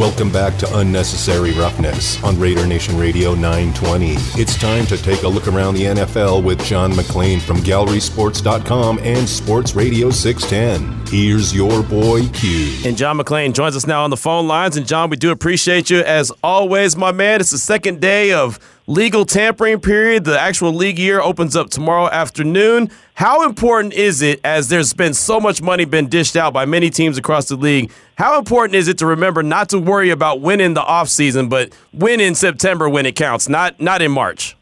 [0.00, 4.14] Welcome back to Unnecessary Roughness on Raider Nation Radio 920.
[4.40, 9.28] It's time to take a look around the NFL with John McClain from GallerySports.com and
[9.28, 11.06] Sports Radio 610.
[11.08, 12.78] Here's your boy Q.
[12.86, 14.78] And John McClain joins us now on the phone lines.
[14.78, 17.40] And John, we do appreciate you as always, my man.
[17.42, 18.58] It's the second day of
[18.90, 20.24] legal tampering period.
[20.24, 22.90] The actual league year opens up tomorrow afternoon.
[23.14, 26.90] How important is it, as there's been so much money been dished out by many
[26.90, 30.74] teams across the league, how important is it to remember not to worry about winning
[30.74, 34.56] the offseason, but win in September when it counts, not not in March?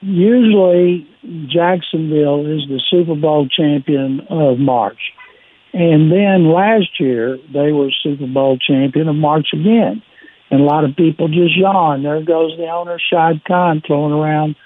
[0.00, 1.06] Usually,
[1.48, 4.98] Jacksonville is the Super Bowl champion of March.
[5.74, 10.02] And then last year, they were Super Bowl champion of March again.
[10.50, 12.02] And a lot of people just yawn.
[12.02, 14.56] There goes the owner, Shad Khan, throwing around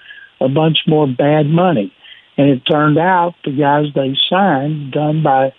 [0.41, 1.93] a bunch more bad money.
[2.37, 5.53] And it turned out the guys they signed, done by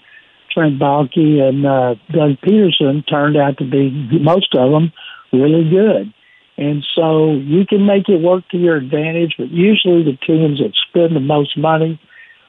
[0.53, 4.93] Trent Baalke and uh, Doug Pederson, turned out to be, most of them,
[5.33, 6.13] really good.
[6.57, 10.73] And so you can make it work to your advantage, but usually the teams that
[10.89, 12.01] spend the most money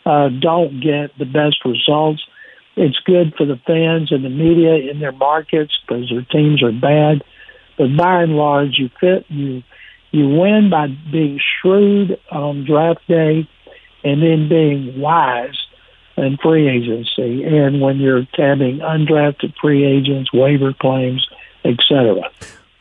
[0.06, 2.22] uh, don't get the best results.
[2.76, 6.72] It's good for the fans and the media in their markets because their teams are
[6.72, 7.24] bad.
[7.82, 9.64] But by and large, you fit you
[10.12, 13.50] you win by being shrewd on draft day,
[14.04, 15.58] and then being wise
[16.16, 21.28] in free agency, and when you're tabbing undrafted free agents, waiver claims,
[21.66, 22.22] etc.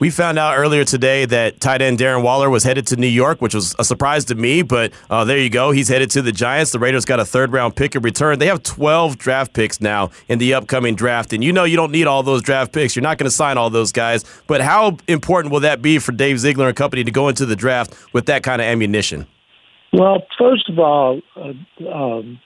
[0.01, 3.43] We found out earlier today that tight end Darren Waller was headed to New York,
[3.43, 5.73] which was a surprise to me, but uh, there you go.
[5.73, 6.73] He's headed to the Giants.
[6.73, 8.39] The Raiders got a third round pick in return.
[8.39, 11.93] They have 12 draft picks now in the upcoming draft, and you know you don't
[11.93, 12.97] need all those draft picks.
[12.97, 16.13] You're not going to sign all those guys, but how important will that be for
[16.13, 19.27] Dave Ziegler and company to go into the draft with that kind of ammunition?
[19.93, 21.53] Well, first of all, uh,
[21.93, 22.41] um,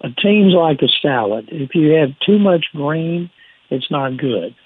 [0.00, 1.48] a team's like a salad.
[1.52, 3.30] If you have too much green,
[3.70, 4.56] it's not good.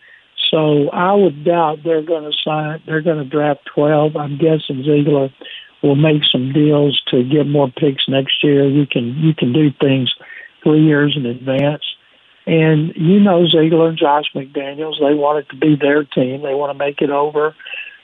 [0.53, 2.83] So I would doubt they're going to sign.
[2.87, 4.17] They're going to draft twelve.
[4.17, 5.31] I'm guessing Ziegler
[5.83, 8.69] will make some deals to get more picks next year.
[8.69, 10.13] You can you can do things
[10.63, 11.83] three years in advance.
[12.47, 16.43] And you know Ziegler and Josh McDaniels, they want it to be their team.
[16.43, 17.55] They want to make it over.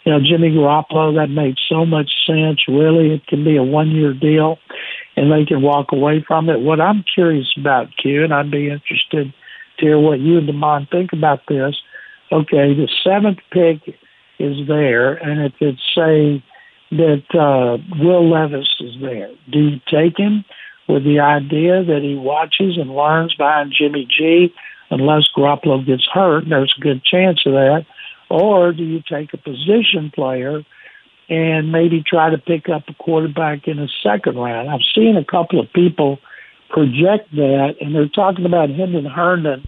[0.05, 2.61] You know, Jimmy Garoppolo, that made so much sense.
[2.67, 4.59] Really, it can be a one year deal
[5.17, 6.61] and they can walk away from it.
[6.61, 9.35] What I'm curious about, Q, and I'd be interested
[9.81, 11.75] to hear what you and Damon think about this
[12.33, 13.95] okay, the seventh pick
[14.39, 16.43] is there, and if it's say
[16.91, 20.45] that uh, Will Levis is there, do you take him
[20.89, 24.53] with the idea that he watches and learns behind Jimmy G
[24.91, 26.45] unless Garoppolo gets hurt?
[26.49, 27.85] There's a good chance of that.
[28.31, 30.63] Or do you take a position player
[31.29, 34.69] and maybe try to pick up a quarterback in a second round?
[34.69, 36.19] I've seen a couple of people
[36.69, 39.67] project that, and they're talking about Hendon Herndon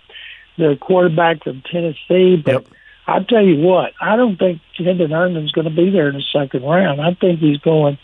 [0.61, 2.37] the quarterback from Tennessee.
[2.37, 2.67] But yep.
[3.07, 6.23] I tell you what, I don't think Hendon Herndon's going to be there in the
[6.33, 7.01] second round.
[7.01, 7.99] I think he's going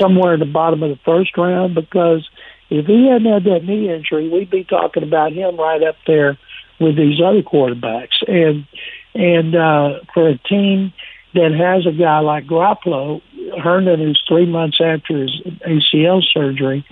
[0.00, 2.28] somewhere at the bottom of the first round because
[2.70, 6.38] if he hadn't had that knee injury, we'd be talking about him right up there
[6.80, 8.22] with these other quarterbacks.
[8.26, 8.66] And
[9.14, 10.92] and uh, for a team
[11.34, 13.20] that has a guy like Garoppolo,
[13.62, 16.84] Herndon, who's three months after his ACL surgery,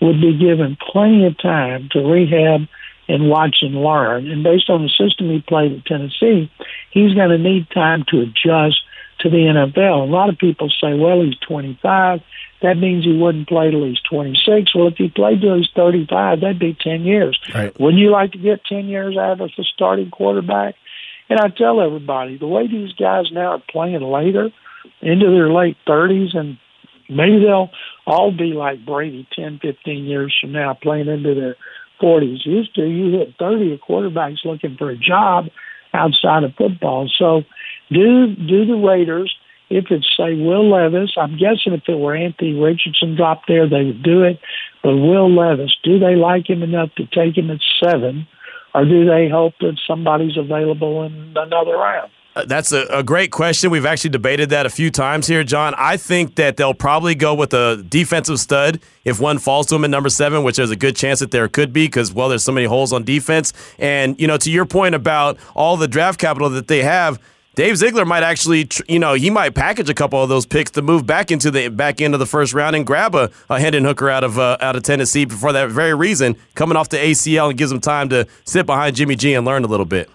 [0.00, 2.68] would be given plenty of time to rehab
[3.08, 4.30] and watch and learn.
[4.30, 6.50] And based on the system he played at Tennessee,
[6.90, 8.76] he's going to need time to adjust
[9.20, 10.02] to the NFL.
[10.02, 12.20] A lot of people say, well, he's 25.
[12.62, 14.74] That means he wouldn't play till he's 26.
[14.74, 17.38] Well, if he played till he's 35, that'd be 10 years.
[17.52, 17.78] Right.
[17.78, 20.76] Wouldn't you like to get 10 years out of a starting quarterback?
[21.28, 24.50] And I tell everybody, the way these guys now are playing later,
[25.00, 26.58] into their late 30s, and
[27.08, 27.70] maybe they'll
[28.06, 31.56] all be like Brady 10, 15 years from now, playing into their
[32.02, 32.44] 40s.
[32.44, 35.46] Used to, you hit 30 quarterbacks looking for a job
[35.94, 37.10] outside of football.
[37.18, 37.42] So,
[37.90, 39.34] do do the Raiders
[39.70, 41.12] if it's say Will Levis?
[41.16, 44.38] I'm guessing if it were Anthony Richardson dropped there, they would do it.
[44.82, 48.26] But Will Levis, do they like him enough to take him at seven,
[48.74, 52.10] or do they hope that somebody's available in another round?
[52.34, 53.70] Uh, that's a, a, great question.
[53.70, 55.74] We've actually debated that a few times here, John.
[55.76, 59.84] I think that they'll probably go with a defensive stud if one falls to him
[59.84, 62.42] at number seven, which there's a good chance that there could be because, well, there's
[62.42, 63.52] so many holes on defense.
[63.78, 67.20] And, you know, to your point about all the draft capital that they have,
[67.54, 70.80] Dave Ziegler might actually, you know, he might package a couple of those picks to
[70.80, 73.84] move back into the back end of the first round and grab a, a Hendon
[73.84, 77.50] Hooker out of uh, out of Tennessee for that very reason, coming off the ACL
[77.50, 80.08] and gives him time to sit behind Jimmy G and learn a little bit.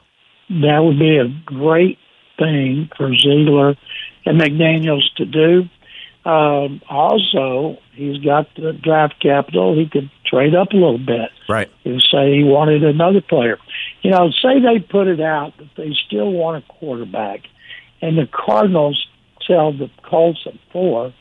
[0.50, 2.00] That would be a great
[2.38, 3.76] thing for Ziegler
[4.26, 5.70] and McDaniels to do.
[6.30, 9.76] Um, also, he's got the draft capital.
[9.76, 11.30] He could trade up a little bit.
[11.48, 11.72] Right.
[11.86, 13.58] And say he wanted another player.
[14.02, 17.42] You know, say they put it out that they still want a quarterback,
[18.02, 19.08] and the Cardinals
[19.46, 21.14] tell the Colts at four.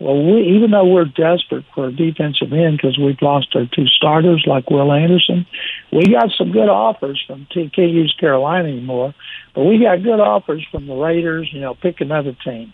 [0.00, 3.86] Well, we, even though we're desperate for a defensive end because we've lost our two
[3.86, 5.44] starters like Will Anderson,
[5.92, 7.68] we got some good offers from T.
[7.74, 9.12] Can't Carolina anymore,
[9.54, 11.48] but we got good offers from the Raiders.
[11.52, 12.72] You know, pick another team,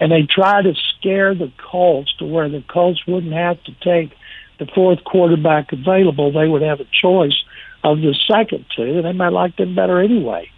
[0.00, 4.16] and they try to scare the Colts to where the Colts wouldn't have to take
[4.58, 6.32] the fourth quarterback available.
[6.32, 7.36] They would have a choice
[7.84, 10.48] of the second two, and they might like them better anyway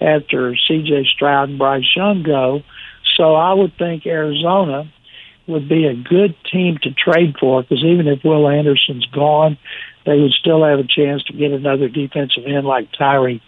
[0.00, 1.06] after C.J.
[1.14, 2.62] Stroud and Bryce Young go.
[3.16, 4.92] So I would think Arizona
[5.46, 9.58] would be a good team to trade for because even if Will Anderson's gone,
[10.06, 13.42] they would still have a chance to get another defensive end like Tyree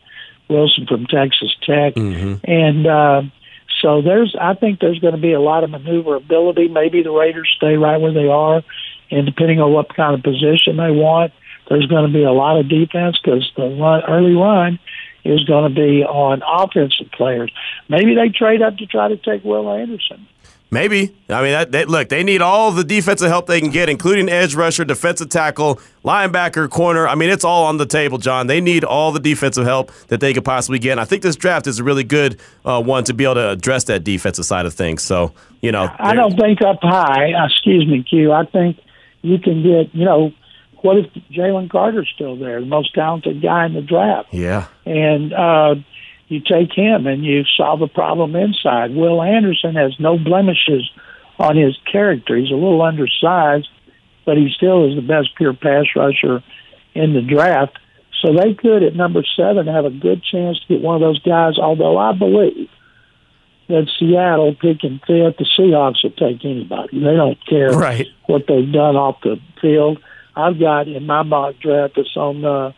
[0.49, 1.95] Wilson from Texas Tech.
[1.95, 2.51] Mm-hmm.
[2.51, 3.23] And uh,
[3.83, 6.69] so there's, I think there's going to be a lot of maneuverability.
[6.69, 8.63] Maybe the Raiders stay right where they are,
[9.11, 11.33] and depending on what kind of position they want,
[11.69, 14.79] there's going to be a lot of defense because the run, early run
[15.25, 17.53] is going to be on offensive players.
[17.89, 20.27] Maybe they trade up to try to take Will Anderson.
[20.69, 21.15] Maybe.
[21.29, 24.29] I mean, that, they, look, they need all the defensive help they can get, including
[24.29, 27.07] edge rusher, defensive tackle, linebacker, corner.
[27.07, 28.49] I mean, it's all on the table, John.
[28.49, 30.93] They need all the defensive help that they could possibly get.
[30.93, 33.51] And I think this draft is a really good uh, one to be able to
[33.51, 35.03] address that defensive side of things.
[35.03, 35.33] So,
[35.63, 35.89] you know.
[35.99, 38.33] I don't think up high, uh, excuse me, Q.
[38.33, 38.79] I think
[39.23, 40.33] you can get, you know,
[40.83, 44.29] what if Jalen Carter's still there, the most talented guy in the draft?
[44.33, 44.67] Yeah.
[44.85, 45.77] And, uh,
[46.29, 48.95] you take him and you solve the problem inside.
[48.95, 50.91] Will Anderson has no blemishes
[51.39, 52.37] on his character.
[52.37, 53.69] He's a little undersized,
[54.25, 56.43] but he still is the best pure pass rusher
[56.95, 57.79] in the draft.
[58.23, 61.23] So they could, at number seven, have a good chance to get one of those
[61.23, 62.69] guys, although I believe
[63.69, 67.01] that Seattle picking fifth, the Seahawks will take anybody.
[67.01, 68.07] They don't care right.
[68.27, 69.99] what they've done off the field.
[70.35, 72.73] I've got in my mock draft that's on uh,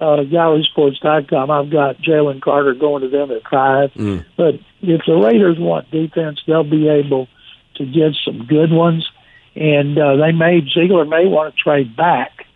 [0.00, 1.50] uh, GallerySports.com.
[1.50, 3.90] I've got Jalen Carter going to them at five.
[3.92, 4.24] Mm.
[4.36, 7.28] But if the Raiders want defense, they'll be able
[7.76, 9.06] to get some good ones.
[9.54, 12.46] And uh, they may Ziegler may want to trade back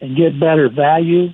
[0.00, 1.28] and get better value,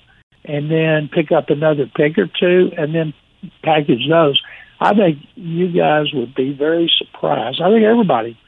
[0.45, 3.15] and then pick up another pick or two, and then
[3.63, 4.41] package those.
[4.81, 7.61] I think you guys would be very surprised.
[7.63, 8.39] I think everybody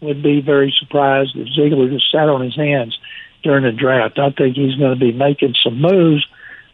[0.00, 2.98] would be very surprised if Ziegler just sat on his hands
[3.42, 4.18] during the draft.
[4.18, 6.26] I think he's going to be making some moves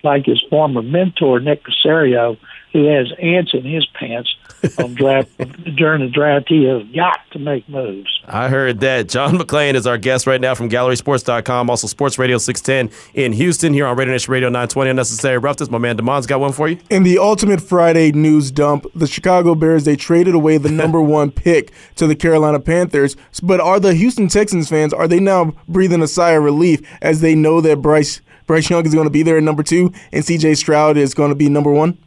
[0.05, 2.37] like his former mentor Nick Caserio,
[2.73, 4.35] who has ants in his pants
[4.79, 5.31] on draft
[5.77, 6.49] during the draft.
[6.49, 8.21] He has got to make moves.
[8.27, 9.09] I heard that.
[9.09, 13.73] John McClain is our guest right now from GallerySports.com, also Sports Radio 610 in Houston,
[13.73, 14.91] here on Raider Nation Radio 920.
[14.91, 15.71] Unnecessary roughness.
[15.71, 16.79] My man Damon's got one for you.
[16.91, 21.31] In the Ultimate Friday news dump, the Chicago Bears they traded away the number one
[21.31, 23.17] pick to the Carolina Panthers.
[23.43, 27.21] But are the Houston Texans fans are they now breathing a sigh of relief as
[27.21, 30.25] they know that Bryce Bryce Young is going to be there at number two, and
[30.25, 30.55] C.J.
[30.55, 31.99] Stroud is going to be number one?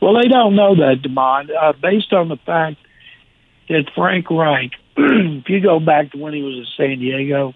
[0.00, 2.76] Well, they don't know that, Demond, uh, based on the fact
[3.68, 7.54] that Frank Reich, if you go back to when he was in San Diego,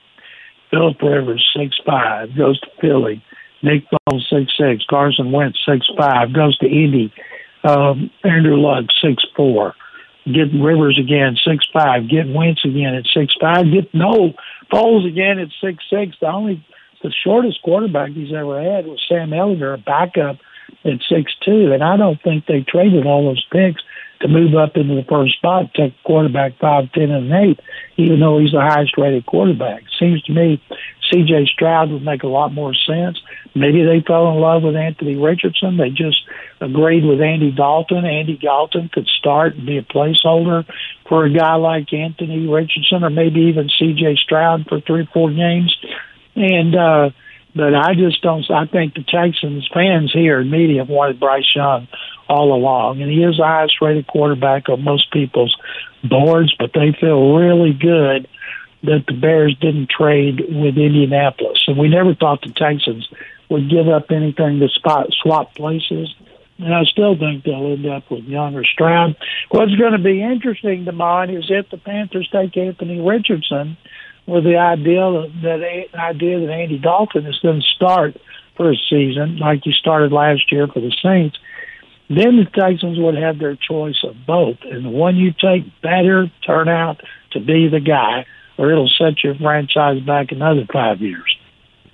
[0.70, 3.22] Philip Rivers, six five, goes to Philly.
[3.62, 4.84] Nick Foles, six six.
[4.88, 7.12] Carson Wentz, six five, goes to Indy.
[7.62, 9.74] Um, Andrew Luck, six four.
[10.24, 12.08] Get Rivers again, six five.
[12.08, 13.70] Get Wentz again at six five.
[13.70, 14.32] Get no
[14.72, 16.16] Foles again at six six.
[16.20, 16.64] The only
[17.02, 20.38] the shortest quarterback he's ever had was Sam Ehlinger, a backup
[20.84, 23.82] at six two, and I don't think they traded all those picks
[24.20, 27.60] to move up into the first spot, take quarterback five, ten, and eight,
[27.96, 29.82] even though he's the highest rated quarterback.
[29.98, 30.62] Seems to me
[31.12, 31.46] C.J.
[31.52, 33.20] Stroud would make a lot more sense.
[33.54, 35.76] Maybe they fell in love with Anthony Richardson.
[35.76, 36.22] They just
[36.60, 38.06] agreed with Andy Dalton.
[38.06, 40.64] Andy Dalton could start and be a placeholder
[41.08, 44.16] for a guy like Anthony Richardson, or maybe even C.J.
[44.22, 45.76] Stroud for three, or four games.
[46.34, 47.10] And uh,
[47.54, 48.48] but I just don't.
[48.50, 51.88] I think the Texans fans here in media wanted Bryce Young
[52.28, 55.54] all along, and he is the highest rated quarterback on most people's
[56.02, 56.54] boards.
[56.58, 58.28] But they feel really good
[58.84, 63.08] that the Bears didn't trade with Indianapolis, and we never thought the Texans
[63.50, 66.14] would give up anything to spot swap places.
[66.58, 69.16] And I still think they'll end up with Young or Stroud.
[69.50, 73.76] What's going to be interesting to mine is if the Panthers take Anthony Richardson
[74.26, 75.02] with the idea
[75.42, 78.16] that idea that Andy Dalton is going to start
[78.56, 81.36] for a season like he started last year for the Saints,
[82.08, 86.30] then the Texans would have their choice of both, and the one you take better
[86.46, 87.00] turn out
[87.32, 88.26] to be the guy,
[88.58, 91.36] or it'll set your franchise back another five years.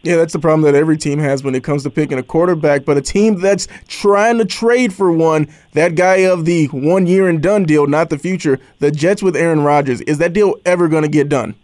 [0.03, 2.85] Yeah, that's the problem that every team has when it comes to picking a quarterback.
[2.85, 7.29] But a team that's trying to trade for one, that guy of the one year
[7.29, 10.89] and done deal, not the future, the Jets with Aaron Rodgers, is that deal ever
[10.89, 11.57] going to get done?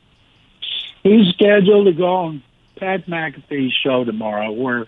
[1.05, 2.43] He's scheduled to go on
[2.77, 4.87] Pat McAfee's show tomorrow, where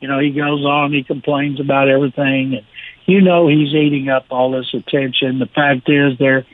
[0.00, 2.66] you know he goes on, he complains about everything, and
[3.06, 5.38] you know he's eating up all this attention.
[5.38, 6.44] The fact is, they're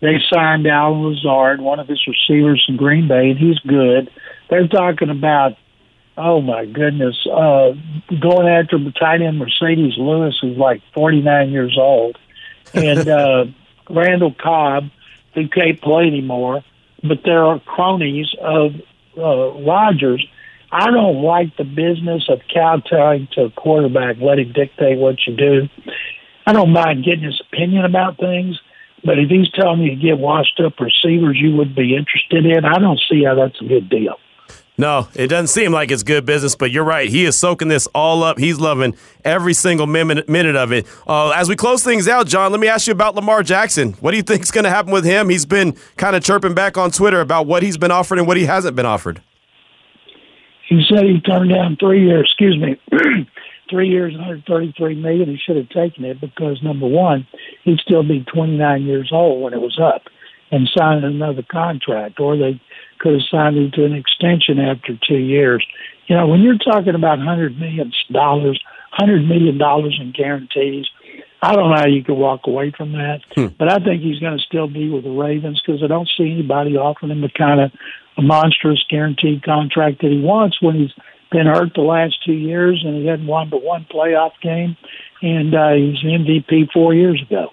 [0.00, 4.10] they signed Allen Lazard, one of his receivers from Green Bay, and he's good.
[4.50, 5.56] They're talking about,
[6.18, 7.72] oh my goodness, uh,
[8.20, 12.18] going after the tight end Marcedes Lewis, who's like 49 years old,
[12.74, 13.46] and uh,
[13.88, 14.90] Randall Cobb,
[15.32, 16.62] who can't play anymore.
[17.06, 18.72] But there are cronies of
[19.16, 20.26] uh, Rodgers.
[20.72, 25.36] I don't like the business of kowtowing to a quarterback, let him dictate what you
[25.36, 25.68] do.
[26.46, 28.58] I don't mind getting his opinion about things,
[29.04, 32.64] but if he's telling you to get washed up receivers you would be interested in,
[32.64, 34.16] I don't see how that's a good deal.
[34.76, 37.08] No, it doesn't seem like it's good business, but you're right.
[37.08, 38.38] He is soaking this all up.
[38.38, 40.86] He's loving every single minute, of it.
[41.06, 43.92] Uh, as we close things out, John, let me ask you about Lamar Jackson.
[43.94, 45.28] What do you think is going to happen with him?
[45.28, 48.36] He's been kind of chirping back on Twitter about what he's been offered and what
[48.36, 49.22] he hasn't been offered.
[50.68, 52.80] He said he turned down three years, excuse me,
[53.70, 55.28] three years, 133 million.
[55.28, 57.28] He should have taken it because number one,
[57.62, 60.02] he'd still be 29 years old when it was up
[60.50, 62.60] and signed another contract, or they
[63.04, 65.64] could have signed him to an extension after two years.
[66.06, 68.58] You know, when you're talking about hundred million dollars,
[68.90, 70.86] hundred million dollars in guarantees,
[71.42, 73.20] I don't know how you could walk away from that.
[73.34, 73.48] Hmm.
[73.58, 76.32] But I think he's going to still be with the Ravens because I don't see
[76.32, 77.70] anybody offering him the kind of
[78.16, 80.94] a monstrous guaranteed contract that he wants when he's
[81.30, 84.76] been hurt the last two years and he hadn't won but one playoff game,
[85.20, 87.50] and uh, he's MVP four years ago.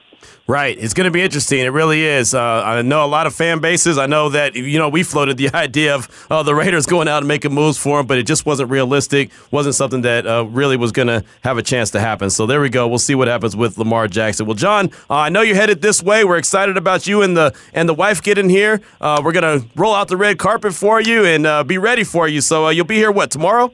[0.48, 0.78] Right.
[0.78, 1.60] It's going to be interesting.
[1.60, 2.34] It really is.
[2.34, 3.98] Uh, I know a lot of fan bases.
[3.98, 7.20] I know that, you know, we floated the idea of uh, the Raiders going out
[7.20, 9.32] and making moves for him, but it just wasn't realistic.
[9.52, 12.30] Wasn't something that uh, really was going to have a chance to happen.
[12.30, 12.88] So there we go.
[12.88, 14.46] We'll see what happens with Lamar Jackson.
[14.46, 16.26] Well, John, uh, I know you're headed this way.
[16.26, 18.82] We're excited about you and the and the wife getting here.
[19.00, 22.04] Uh, we're going to roll out the red carpet for you and uh, be ready
[22.04, 22.42] for you.
[22.42, 23.74] So you'll be here, what, tomorrow?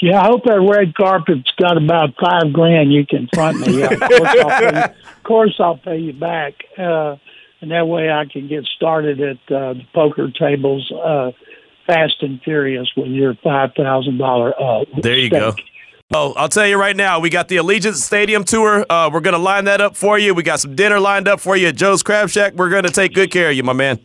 [0.00, 3.82] Yeah, I hope that red carpet's got about five grand you can front me.
[3.82, 7.16] of, course I'll pay, of course, I'll pay you back, uh,
[7.60, 11.30] and that way I can get started at uh, the poker tables, uh,
[11.86, 14.52] fast and furious with your five thousand dollar.
[14.60, 15.40] Uh, there you stake.
[15.40, 15.54] go.
[16.10, 18.84] Well, I'll tell you right now, we got the Allegiant Stadium tour.
[18.90, 20.34] Uh, we're going to line that up for you.
[20.34, 22.52] We got some dinner lined up for you at Joe's Crab Shack.
[22.54, 23.98] We're going to take good care of you, my man.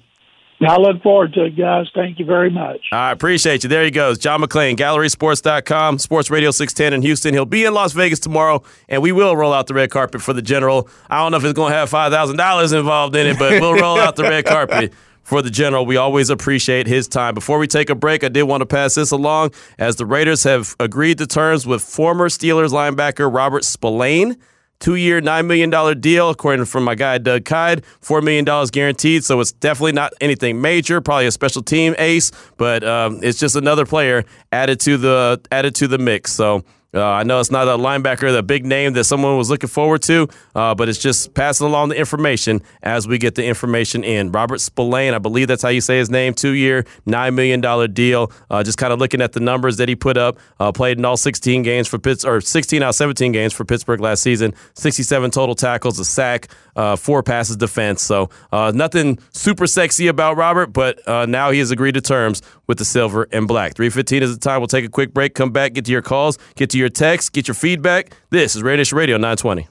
[0.68, 1.90] I look forward to it, guys.
[1.96, 2.82] Thank you very much.
[2.92, 3.70] I appreciate you.
[3.70, 4.18] There he goes.
[4.18, 7.34] John McClain, GallerySports.com, Sports Radio 610 in Houston.
[7.34, 10.34] He'll be in Las Vegas tomorrow, and we will roll out the red carpet for
[10.34, 10.90] the general.
[11.10, 13.98] I don't know if it's going to have $5,000 involved in it, but we'll roll
[13.98, 15.86] out the red carpet for the general.
[15.86, 17.36] We always appreciate his time.
[17.36, 20.44] Before we take a break, I did want to pass this along as the Raiders
[20.44, 24.38] have agreed to terms with former Steelers linebacker Robert Spillane
[24.80, 27.84] two year, $9 million deal, according from my guy, Doug Kyed.
[28.02, 29.24] $4 million guaranteed.
[29.24, 33.56] So it's definitely not anything major, probably a special team ace, but um, it's just
[33.56, 36.32] another player added to the added to the mix.
[36.32, 39.70] So uh, I know it's not a linebacker, the big name that someone was looking
[39.70, 44.04] forward to, uh, but it's just passing along the information as we get the information
[44.04, 44.32] in.
[44.32, 48.32] Robert Spillane, I believe that's how you say his name, two year, $9 million deal.
[48.50, 51.06] Uh, just kind of looking at the numbers that he put up, uh, played in
[51.06, 54.56] all 16 games for Pittsburgh, or 16 out of 17 games for Pittsburgh last season,
[54.74, 58.02] 67 total tackles, a sack, uh, four passes defense.
[58.02, 62.78] So uh, nothing super sexy about Robert, but now he has agreed to terms with
[62.78, 63.76] the silver and black.
[63.76, 64.62] 315 is the time.
[64.62, 67.34] We'll take a quick break, come back, get to your calls, get to your text,
[67.34, 68.12] get your feedback.
[68.30, 69.68] This is Raider Nation Radio 920.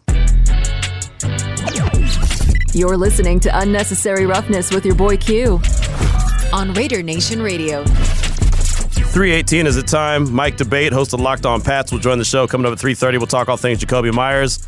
[2.74, 5.60] You're listening to Unnecessary Roughness with your boy Q
[6.52, 7.84] on Raider Nation Radio.
[7.84, 10.32] 318 is the time.
[10.32, 13.18] Mike D'Abate, host of Locked On Pats, will join the show coming up at 3.30.
[13.18, 14.60] We'll talk all things Jakobi Meyers.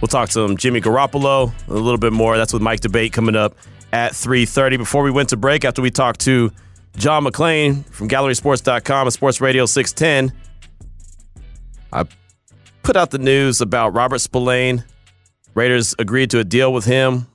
[0.00, 2.36] We'll talk some Jimmy Garoppolo, a little bit more.
[2.36, 3.54] That's with Mike D'Abate coming up
[3.92, 4.78] at 3.30.
[4.78, 6.50] Before we went to break, after we talked to
[6.96, 10.36] John McClain from GallerySports.com and Sports Radio 610,
[11.92, 12.04] I
[12.82, 14.84] put out the news about Robert Spillane.
[15.54, 17.26] Raiders agreed to a deal with him.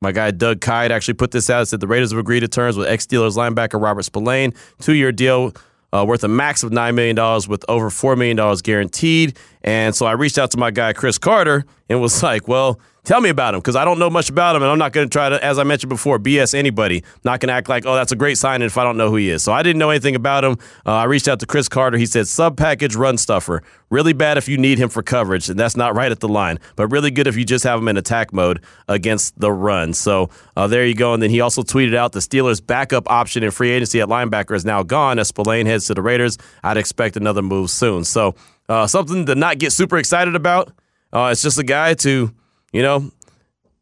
[0.00, 1.66] My guy Doug Kyed actually put this out.
[1.68, 4.54] Said the Raiders have agreed to terms with ex Steelers linebacker Robert Spillane.
[4.80, 5.52] Two year deal
[5.92, 7.16] uh, worth a max of $9 million
[7.48, 9.38] with over $4 million guaranteed.
[9.68, 13.22] And so I reached out to my guy Chris Carter and was like, well, Tell
[13.22, 15.10] me about him because I don't know much about him, and I'm not going to
[15.10, 17.02] try to, as I mentioned before, BS anybody.
[17.24, 19.16] not going to act like, oh, that's a great sign if I don't know who
[19.16, 19.42] he is.
[19.42, 20.58] So I didn't know anything about him.
[20.84, 21.96] Uh, I reached out to Chris Carter.
[21.96, 23.62] He said sub package run stuffer.
[23.88, 26.58] Really bad if you need him for coverage, and that's not right at the line.
[26.76, 29.94] But really good if you just have him in attack mode against the run.
[29.94, 31.14] So uh, there you go.
[31.14, 34.54] And then he also tweeted out the Steelers' backup option in free agency at linebacker
[34.54, 36.36] is now gone as Spillane heads to the Raiders.
[36.62, 38.04] I'd expect another move soon.
[38.04, 38.34] So
[38.68, 40.72] uh, something to not get super excited about.
[41.12, 42.32] Uh, it's just a guy to,
[42.72, 43.10] you know,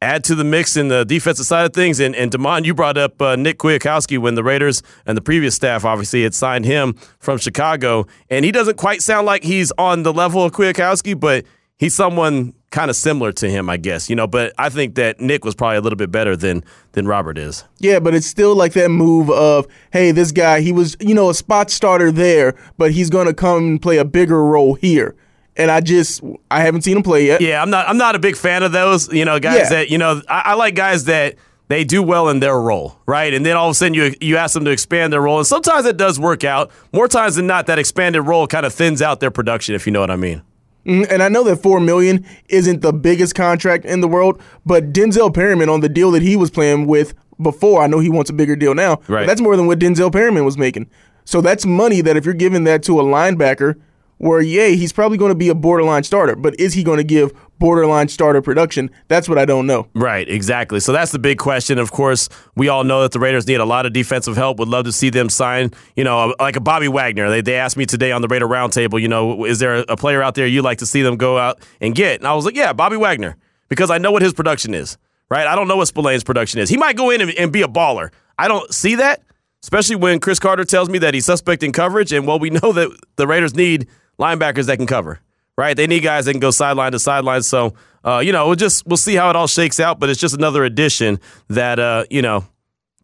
[0.02, 2.00] add to the mix in the defensive side of things.
[2.00, 5.54] And, and Damon, you brought up uh, Nick Kwiatkowski when the Raiders and the previous
[5.54, 8.06] staff obviously had signed him from Chicago.
[8.30, 11.44] And he doesn't quite sound like he's on the level of Kwiatkowski, but
[11.78, 14.10] he's someone kind of similar to him, I guess.
[14.10, 17.06] You know, but I think that Nick was probably a little bit better than than
[17.06, 17.64] Robert is.
[17.78, 21.30] Yeah, but it's still like that move of, hey, this guy, he was, you know,
[21.30, 25.14] a spot starter there, but he's going to come and play a bigger role here.
[25.58, 27.40] And I just, I haven't seen him play yet.
[27.40, 29.10] Yeah, I'm not, I'm not a big fan of those.
[29.12, 29.68] You know, guys Yeah.
[29.70, 31.36] that you know, I, I like guys that
[31.68, 33.32] they do well in their role, right?
[33.32, 35.46] And then all of a sudden you you ask them to expand their role, and
[35.46, 36.70] sometimes it does work out.
[36.92, 39.92] More times than not, that expanded role kind of thins out their production, if you
[39.92, 40.42] know what I mean.
[40.86, 44.92] Mhm, And I know that four million isn't the biggest contract in the world, but
[44.92, 48.30] Denzel Perryman on the deal that he was playing with before, I know he wants
[48.30, 49.00] a bigger deal now.
[49.08, 49.26] Right.
[49.26, 50.86] that's more than what Denzel Perryman was making.
[51.24, 53.74] So that's money that if you're giving that to a linebacker,
[54.18, 57.04] where yay, he's probably going to be a borderline starter, but is he going to
[57.04, 58.90] give borderline starter production?
[59.08, 59.88] That's what I don't know.
[59.94, 60.80] Right, exactly.
[60.80, 61.78] So that's the big question.
[61.78, 64.58] Of course, we all know that the Raiders need a lot of defensive help.
[64.58, 67.28] Would love to see them sign, you know, like a Bobby Wagner.
[67.28, 70.22] They, they asked me today on the Raider Roundtable, you know, is there a player
[70.22, 72.20] out there you'd like to see them go out and get?
[72.20, 73.36] And I was like, yeah, Bobby Wagner,
[73.68, 74.96] because I know what his production is,
[75.30, 75.46] right?
[75.46, 76.68] I don't know what Spillane's production is.
[76.68, 78.10] He might go in and, and be a baller.
[78.38, 79.22] I don't see that,
[79.62, 82.12] especially when Chris Carter tells me that he's suspect in coverage.
[82.12, 85.20] And well, we know that the Raiders need linebackers that can cover
[85.56, 85.76] right?
[85.76, 87.42] They need guys that can go sideline to sideline.
[87.42, 89.98] So, uh, you know, we'll just we'll see how it all shakes out.
[89.98, 91.18] But it's just another addition
[91.48, 92.44] that uh, you know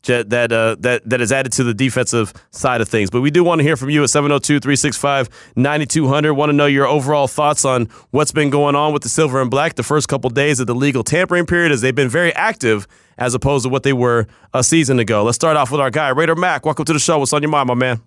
[0.05, 3.11] that uh, that that is added to the defensive side of things.
[3.11, 6.37] But we do want to hear from you at 702-365-9200.
[6.37, 9.51] Want to know your overall thoughts on what's been going on with the silver and
[9.51, 12.87] black the first couple days of the legal tampering period, as they've been very active
[13.19, 15.23] as opposed to what they were a season ago.
[15.23, 16.65] Let's start off with our guy Raider Mac.
[16.65, 17.19] Welcome to the show.
[17.19, 18.01] What's on your mind, my man?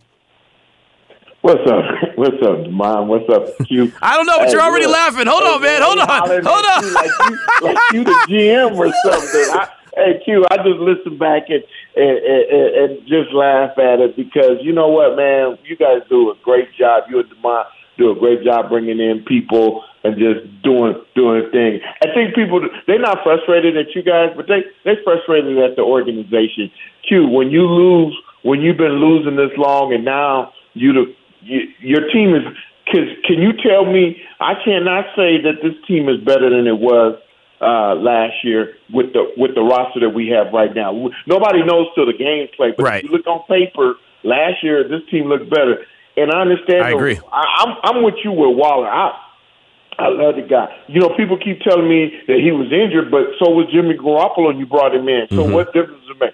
[1.45, 1.85] What's up?
[2.17, 3.07] What's up, Mom?
[3.07, 3.93] What's up, Q?
[4.01, 4.97] I don't know, but Hey, you're already look.
[4.97, 5.27] laughing.
[5.29, 5.79] Hold on, man.
[5.85, 6.41] Hold on.
[6.41, 6.93] Hold on.
[6.97, 9.53] Like you, like you the GM or something.
[9.53, 11.61] I, hey, Q, I just listen back and,
[11.95, 15.59] and, and, and just laugh at it because you know what, man?
[15.69, 17.03] You guys do a great job.
[17.13, 17.65] You and Demont
[17.99, 21.77] do a great job bringing in people and just doing doing things.
[22.01, 25.83] I think people they're not frustrated at you guys, but they they're frustrated at the
[25.83, 26.73] organization.
[27.07, 31.13] Q, when you lose, when you've been losing this long, and now you the
[31.45, 32.43] you, your team is.
[32.91, 34.21] Cause can you tell me?
[34.39, 37.17] I cannot say that this team is better than it was
[37.61, 40.93] uh, last year with the with the roster that we have right now.
[41.25, 43.03] Nobody knows till the games play, but Right.
[43.03, 45.85] if you look on paper, last year this team looked better.
[46.17, 46.83] And I understand.
[46.83, 47.19] I agree.
[47.31, 48.87] I, I'm I'm with you with Waller.
[48.87, 49.17] I
[49.97, 50.67] I love the guy.
[50.87, 54.51] You know, people keep telling me that he was injured, but so was Jimmy Garoppolo,
[54.51, 55.27] and you brought him in.
[55.31, 56.33] So what difference does it make?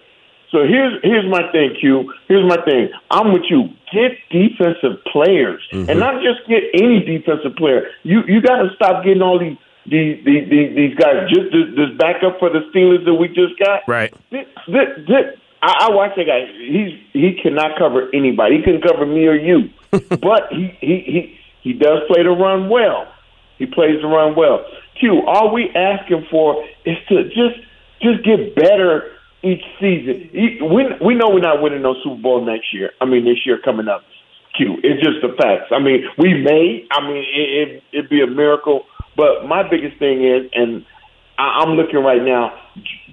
[0.52, 2.14] So here's here's my thing, Q.
[2.28, 2.90] Here's my thing.
[3.10, 3.70] I'm with you.
[3.94, 6.00] Get defensive players, and mm-hmm.
[6.00, 7.88] not just get any defensive player.
[8.04, 11.30] You you got to stop getting all these these these, these, these guys.
[11.30, 13.88] Just this, this backup for the Steelers that we just got.
[13.88, 14.14] Right.
[14.30, 16.46] This, this, this, I, I watch that guy.
[16.60, 18.58] He's he cannot cover anybody.
[18.58, 22.68] He can cover me or you, but he he he he does play the run
[22.68, 23.08] well.
[23.58, 24.66] He plays the run well.
[25.00, 25.24] Q.
[25.26, 27.56] All we asking for is to just
[28.02, 29.12] just get better
[29.44, 30.30] each season.
[30.34, 32.92] We we know we're not winning no Super Bowl next year.
[33.02, 34.04] I mean, this year coming up.
[34.56, 34.78] Q.
[34.84, 35.72] It's just the facts.
[35.72, 36.86] I mean, we may.
[36.92, 38.84] I mean, it, it, it'd be a miracle.
[39.16, 40.86] But my biggest thing is, and
[41.38, 42.52] I, I'm looking right now,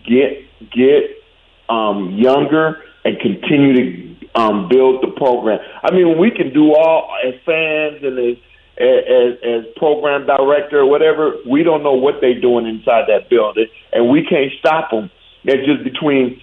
[0.05, 1.23] get get
[1.69, 5.61] um, younger and continue to um, build the program.
[5.83, 8.37] I mean, we can do all as fans and as
[8.79, 11.35] as, as program director or whatever.
[11.49, 15.11] We don't know what they're doing inside that building, and we can't stop them.
[15.45, 16.41] It's just between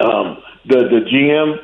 [0.00, 1.58] um, the the GM,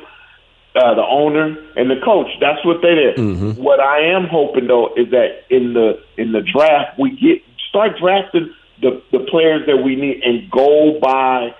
[0.75, 2.27] uh, the owner, and the coach.
[2.39, 3.17] That's what they did.
[3.57, 7.97] What I am hoping though is that in the in the draft we get start
[7.99, 11.55] drafting the the players that we need and go by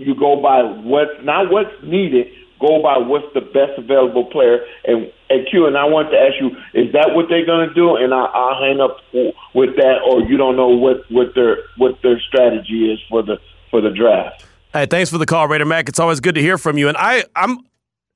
[0.00, 4.64] you go by what not what's needed, go by what's the best available player.
[4.84, 7.74] And and Q and I want to ask you, is that what they're going to
[7.74, 7.96] do?
[7.96, 8.96] And I, I'll hang up
[9.54, 13.36] with that, or you don't know what what their what their strategy is for the
[13.70, 14.44] for the draft.
[14.72, 15.88] Hey, thanks for the call, Raider Mac.
[15.88, 16.88] It's always good to hear from you.
[16.88, 17.58] And I, I'm,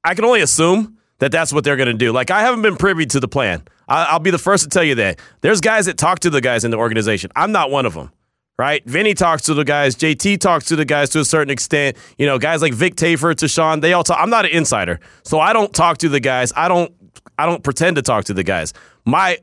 [0.05, 2.13] I can only assume that that's what they're going to do.
[2.13, 3.63] Like I haven't been privy to the plan.
[3.89, 5.21] I, I'll be the first to tell you that.
[5.41, 7.31] There's guys that talk to the guys in the organization.
[7.35, 8.11] I'm not one of them.
[8.57, 9.97] Right, Vinny talks to the guys.
[9.97, 11.97] JT talks to the guys to a certain extent.
[12.19, 14.17] You know, guys like Vic Tafur, Tashawn, they all talk.
[14.21, 16.53] I'm not an insider, so I don't talk to the guys.
[16.55, 16.95] I don't.
[17.37, 18.73] I don't pretend to talk to the guys.
[19.05, 19.39] My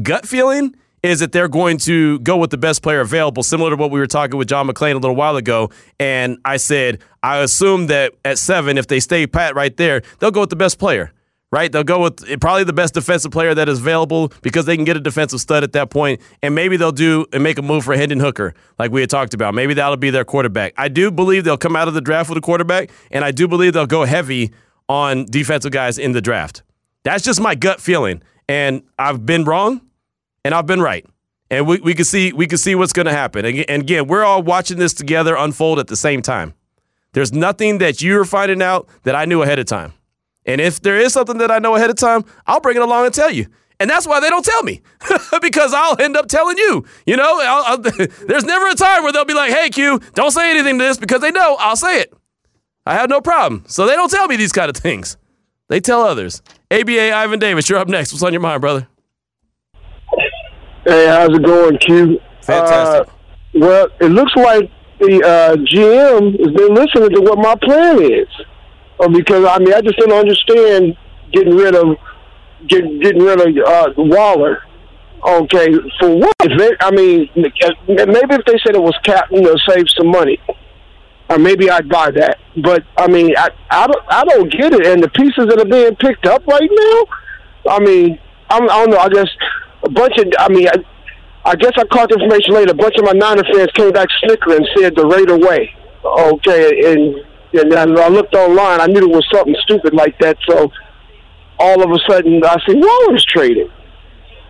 [0.00, 3.76] gut feeling is that they're going to go with the best player available, similar to
[3.76, 5.70] what we were talking with John McClain a little while ago.
[5.98, 10.30] And I said, I assume that at seven, if they stay pat right there, they'll
[10.30, 11.12] go with the best player,
[11.50, 11.72] right?
[11.72, 14.96] They'll go with probably the best defensive player that is available because they can get
[14.96, 15.92] a defensive stud at that.
[16.40, 19.34] And maybe they'll do and make a move for Hendon Hooker, like we had talked
[19.34, 19.54] about.
[19.54, 20.72] Maybe that'll be their quarterback.
[20.76, 23.48] I do believe they'll come out of the draft with a quarterback, and I do
[23.48, 24.52] believe they'll go heavy
[24.88, 26.62] on defensive guys in the draft.
[27.02, 28.22] That's just my gut feeling.
[28.48, 29.80] And I've been wrong
[30.44, 31.06] and I've been right.
[31.50, 33.44] and we, we can see we can see what's going to happen.
[33.44, 36.54] And, again, we're all watching this together unfold at the same time.
[37.12, 39.92] There's nothing that you're finding out that I knew ahead of time.
[40.46, 43.04] And if there is something that I know ahead of time, I'll bring it along
[43.06, 43.46] and tell you.
[43.78, 44.80] And that's why they don't tell me
[45.42, 46.84] because I'll end up telling you.
[47.04, 47.78] You know, I'll, I'll,
[48.26, 50.98] there's never a time where they'll be like, "Hey, Q, don't say anything to this,"
[50.98, 52.12] because they know I'll say it.
[52.86, 53.64] I have no problem.
[53.66, 55.16] So they don't tell me these kind of things.
[55.68, 56.42] They tell others.
[56.70, 58.12] ABA Ivan Davis, you're up next.
[58.12, 58.88] What's on your mind, brother?
[60.84, 62.20] Hey, how's it going, Q?
[62.42, 63.08] Fantastic.
[63.08, 63.12] Uh,
[63.54, 64.68] well, it looks like
[64.98, 68.28] the uh, GM has been listening to what my plan is.
[68.98, 70.96] Uh, because I mean, I just don't understand
[71.32, 71.96] getting rid of
[72.66, 74.62] get, getting rid of uh, Waller.
[75.24, 76.34] Okay, for what?
[76.42, 80.08] If they, I mean, maybe if they said it was cap, you know, save some
[80.08, 80.40] money,
[81.30, 82.38] or maybe I'd buy that.
[82.60, 84.84] But I mean, I I don't I don't get it.
[84.84, 88.18] And the pieces that are being picked up right now, I mean,
[88.50, 88.98] I'm, I don't know.
[88.98, 89.28] I guess
[89.84, 90.68] a bunch of I mean.
[90.68, 90.84] I,
[91.44, 92.70] I guess I caught the information later.
[92.70, 95.74] A bunch of my Niner fans came back snickering and said the Raider way.
[96.04, 97.16] Okay, and
[97.52, 98.80] and I looked online.
[98.80, 100.38] I knew it was something stupid like that.
[100.48, 100.70] So
[101.58, 103.68] all of a sudden, I see Waller's trading.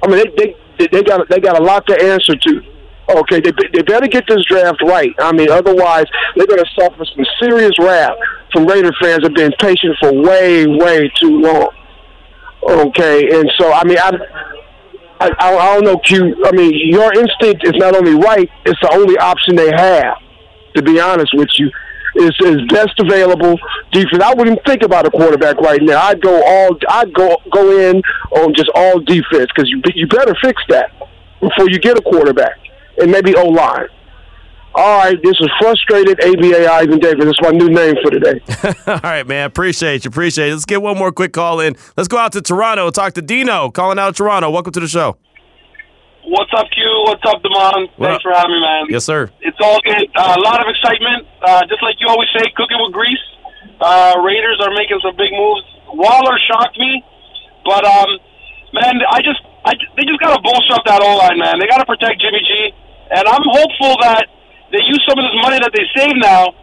[0.02, 2.62] I mean, they they they got they got a lot to answer to.
[3.08, 5.14] Okay, they they better get this draft right.
[5.18, 8.16] I mean, otherwise they're going to suffer some serious wrath
[8.52, 11.70] from Raider fans have been patient for way way too long.
[12.62, 14.12] Okay, and so I mean, I
[15.30, 16.44] I, I, don't know, Q.
[16.44, 20.16] I mean, your instinct is not only right; it's the only option they have.
[20.74, 21.70] To be honest with you,
[22.16, 23.58] is is best available
[23.90, 24.22] defense.
[24.22, 26.02] I wouldn't think about a quarterback right now.
[26.02, 26.78] I'd go all.
[26.88, 30.90] I'd go go in on just all defense because you you better fix that
[31.40, 32.58] before you get a quarterback
[32.98, 33.88] and maybe O line.
[34.74, 37.26] All right, this is frustrated ABA Ivan Davis.
[37.26, 38.40] That's my new name for today.
[38.86, 39.44] All right, man.
[39.44, 40.08] Appreciate you.
[40.08, 40.52] Appreciate it.
[40.52, 41.76] Let's get one more quick call in.
[41.96, 44.48] Let's go out to Toronto and talk to Dino, calling out of Toronto.
[44.48, 45.18] Welcome to the show.
[46.24, 46.80] What's up, Q?
[47.04, 47.92] What's up, Demond?
[48.00, 48.22] What Thanks up?
[48.22, 48.84] for having me, man.
[48.88, 49.28] Yes, sir.
[49.42, 50.08] It's all good.
[50.16, 51.28] Uh, a lot of excitement.
[51.42, 53.20] Uh, just like you always say, cooking with grease.
[53.78, 55.60] Uh, Raiders are making some big moves.
[55.92, 57.04] Waller shocked me,
[57.66, 58.08] but um,
[58.72, 61.58] man, I just, I, they just got to bolster up that O line, man.
[61.60, 62.72] They got to protect Jimmy G,
[63.10, 64.32] and I'm hopeful that
[64.72, 66.56] they use some of this money that they save now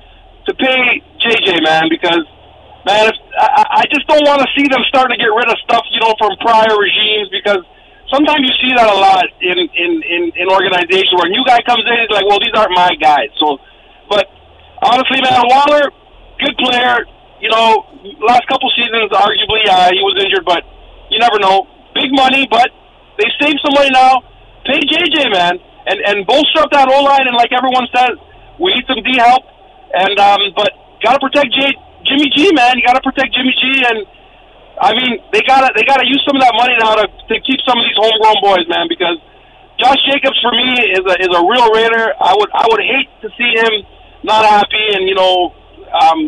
[0.49, 2.25] to pay JJ, man, because
[2.89, 5.57] man, if, I, I just don't want to see them starting to get rid of
[5.61, 7.61] stuff, you know, from prior regimes because
[8.09, 11.61] sometimes you see that a lot in in in, in organizations where a new guy
[11.69, 13.29] comes in, he's like, well, these aren't my guys.
[13.37, 13.61] So,
[14.09, 14.25] but
[14.81, 15.93] honestly, man, Waller,
[16.41, 17.05] good player.
[17.39, 17.87] You know,
[18.19, 20.65] last couple seasons, arguably, uh, he was injured, but
[21.07, 21.69] you never know.
[21.95, 22.67] Big money, but
[23.17, 24.21] they saved some money now.
[24.65, 25.55] Pay JJ, man,
[25.89, 27.25] and and bolster up that O line.
[27.25, 28.15] And like everyone says,
[28.61, 29.43] we need some D help.
[29.93, 30.69] And um, but
[31.01, 31.73] gotta protect J,
[32.05, 32.77] Jimmy G, man.
[32.77, 34.05] You gotta protect Jimmy G and.
[34.79, 37.59] I mean, they gotta they gotta use some of that money now to, to keep
[37.67, 38.87] some of these homegrown boys, man.
[38.87, 39.19] Because
[39.75, 42.15] Josh Jacobs for me is a is a real Raider.
[42.15, 43.83] I would I would hate to see him
[44.23, 45.51] not happy and you know
[45.91, 46.19] um,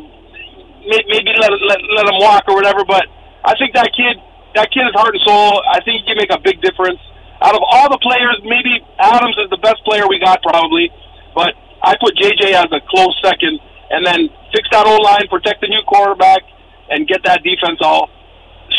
[0.84, 2.84] may- maybe let let let him walk or whatever.
[2.84, 3.08] But
[3.47, 4.19] I think that kid
[4.56, 5.63] that kid is heart and soul.
[5.71, 7.00] I think he can make a big difference.
[7.41, 10.89] Out of all the players, maybe Adams is the best player we got probably,
[11.34, 15.62] but I put JJ as a close second, and then fix that O line, protect
[15.62, 16.41] the new quarterback,
[16.89, 18.10] and get that defense all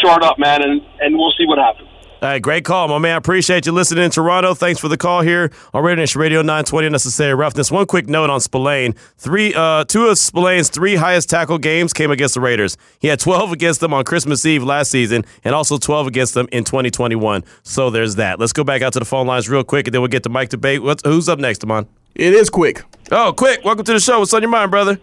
[0.00, 1.91] shored up, man, and, and we'll see what happens.
[2.22, 3.16] All right, great call, my man.
[3.16, 4.54] Appreciate you listening in Toronto.
[4.54, 7.68] Thanks for the call here on Raider Nation Radio 920 Necessary Roughness.
[7.68, 8.94] One quick note on Spillane.
[9.16, 12.76] Three, uh, two of Spillane's three highest tackle games came against the Raiders.
[13.00, 16.46] He had 12 against them on Christmas Eve last season and also 12 against them
[16.52, 17.42] in 2021.
[17.64, 18.38] So there's that.
[18.38, 20.28] Let's go back out to the phone lines real quick and then we'll get to
[20.30, 20.80] Mike D'Abate.
[20.80, 21.88] What's, who's up next, Amon?
[22.14, 22.84] It is quick.
[23.10, 23.64] Oh, quick.
[23.64, 24.20] Welcome to the show.
[24.20, 25.00] What's on your mind, brother?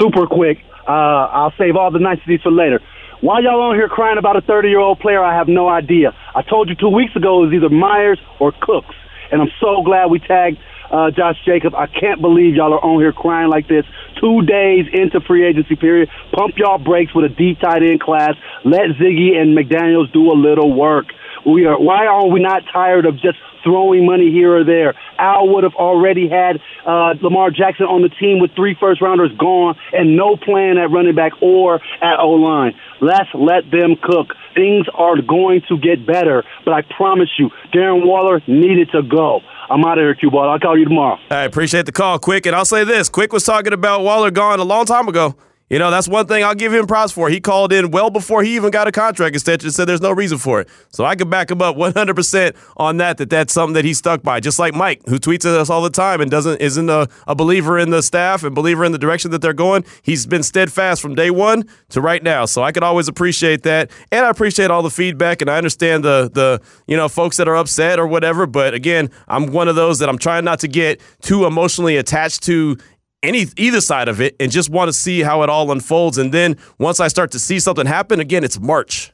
[0.00, 0.58] super quick.
[0.86, 2.80] Uh, I'll save all the niceties for later.
[3.24, 5.24] Why y'all on here crying about a 30 year old player?
[5.24, 6.12] I have no idea.
[6.36, 8.94] I told you two weeks ago it was either Meyers or Cooks,
[9.32, 10.58] and I'm so glad we tagged
[10.92, 11.74] uh, Josh Jacobs.
[11.74, 13.86] I can't believe y'all are on here crying like this.
[14.20, 18.36] Two days into free agency period, pump y'all brakes with a deep tight end class.
[18.62, 21.06] Let Ziggy and McDaniels do a little work.
[21.46, 21.78] We are.
[21.78, 24.94] Why are we not tired of just throwing money here or there?
[25.18, 29.30] Al would have already had uh, Lamar Jackson on the team with three first rounders
[29.38, 32.74] gone and no plan at running back or at O line.
[33.00, 34.34] Let's let them cook.
[34.54, 39.40] Things are going to get better, but I promise you, Darren Waller needed to go.
[39.68, 40.50] I'm out of here, Q Ball.
[40.50, 41.18] I'll call you tomorrow.
[41.30, 42.46] I appreciate the call, Quick.
[42.46, 45.34] And I'll say this Quick was talking about Waller gone a long time ago.
[45.74, 47.28] You know, that's one thing I'll give him props for.
[47.28, 50.12] He called in well before he even got a contract extension and said there's no
[50.12, 50.68] reason for it.
[50.90, 54.22] So I can back him up 100% on that, that that's something that he stuck
[54.22, 54.38] by.
[54.38, 57.34] Just like Mike, who tweets at us all the time and doesn't isn't a, a
[57.34, 59.84] believer in the staff and believer in the direction that they're going.
[60.02, 62.44] He's been steadfast from day one to right now.
[62.44, 63.90] So I can always appreciate that.
[64.12, 67.48] And I appreciate all the feedback and I understand the the you know folks that
[67.48, 68.46] are upset or whatever.
[68.46, 72.44] But again, I'm one of those that I'm trying not to get too emotionally attached
[72.44, 72.78] to
[73.24, 76.18] any either side of it and just want to see how it all unfolds.
[76.18, 79.10] And then once I start to see something happen, again, it's March.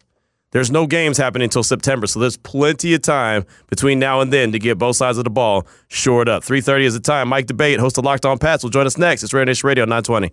[0.52, 4.50] There's no games happening until September, so there's plenty of time between now and then
[4.50, 6.42] to get both sides of the ball shored up.
[6.42, 7.28] 3:30 is the time.
[7.28, 9.22] Mike D'Abate, host of Locked On Pats, will join us next.
[9.22, 10.32] It's Raider Nation Radio 920.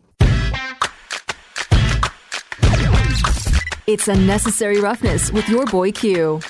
[3.85, 6.41] It's unnecessary roughness with your boy Q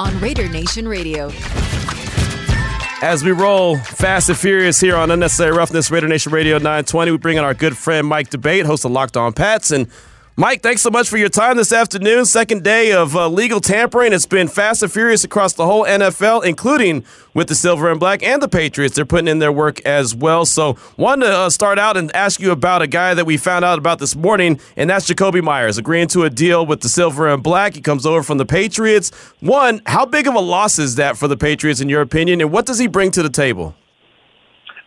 [0.00, 1.30] on Raider Nation Radio.
[3.04, 7.18] As we roll fast and furious here on Unnecessary Roughness, Raider Nation Radio 920, we
[7.18, 9.70] bring in our good friend Mike D'Abate, host of Locked On Pats.
[9.72, 9.88] And
[10.36, 12.24] Mike, thanks so much for your time this afternoon.
[12.24, 14.12] Second day of uh, legal tampering.
[14.12, 18.20] It's been fast and furious across the whole NFL, including with the Silver and Black
[18.24, 18.96] and the Patriots.
[18.96, 20.44] They're putting in their work as well.
[20.44, 23.64] So, wanted to uh, start out and ask you about a guy that we found
[23.64, 27.28] out about this morning, and that's Jakobi Meyers agreeing to a deal with the Silver
[27.28, 27.74] and Black.
[27.74, 29.12] He comes over from the Patriots.
[29.38, 32.50] One, how big of a loss is that for the Patriots, in your opinion, and
[32.50, 33.76] what does he bring to the table?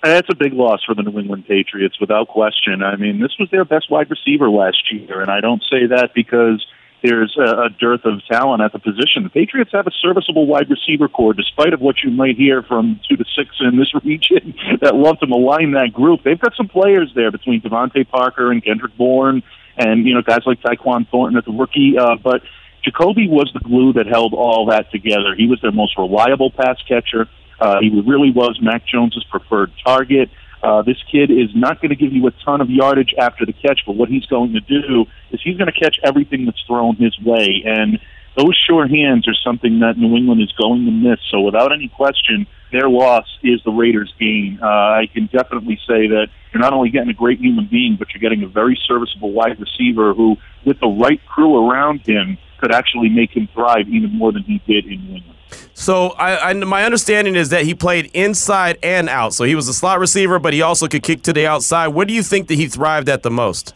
[0.03, 2.83] That's a big loss for the New England Patriots, without question.
[2.83, 6.11] I mean, this was their best wide receiver last year, and I don't say that
[6.13, 6.65] because
[7.03, 9.23] there's a, dearth of talent at the position.
[9.23, 12.99] The Patriots have a serviceable wide receiver core, despite of what you might hear from
[13.07, 16.23] two to six in this region that love to malign that group.
[16.23, 19.43] They've got some players there between DeVante Parker and Kendrick Bourne,
[19.77, 22.41] and you know guys like Tyquan Thornton as a rookie, uh, but.
[22.85, 25.35] Jakobi was the glue that held all that together.
[25.35, 27.27] He was their most reliable pass catcher.
[27.59, 30.29] Uh, he really was Mac Jones's preferred target.
[30.61, 33.53] Uh, this kid is not going to give you a ton of yardage after the
[33.53, 36.95] catch, but what he's going to do is he's going to catch everything that's thrown
[36.95, 37.63] his way.
[37.65, 37.99] And
[38.35, 41.19] those sure hands are something that New England is going to miss.
[41.31, 44.59] So without any question, their loss is the Raiders' gain.
[44.61, 48.13] Uh, I can definitely say that you're not only getting a great human being, but
[48.13, 52.73] you're getting a very serviceable wide receiver who, with the right crew around him, could
[52.73, 55.37] actually make him thrive even more than he did in New England.
[55.73, 59.33] So I, I, my understanding is that he played inside and out.
[59.33, 61.89] So he was a slot receiver, but he also could kick to the outside.
[61.89, 63.73] Where do you think that he thrived at the most?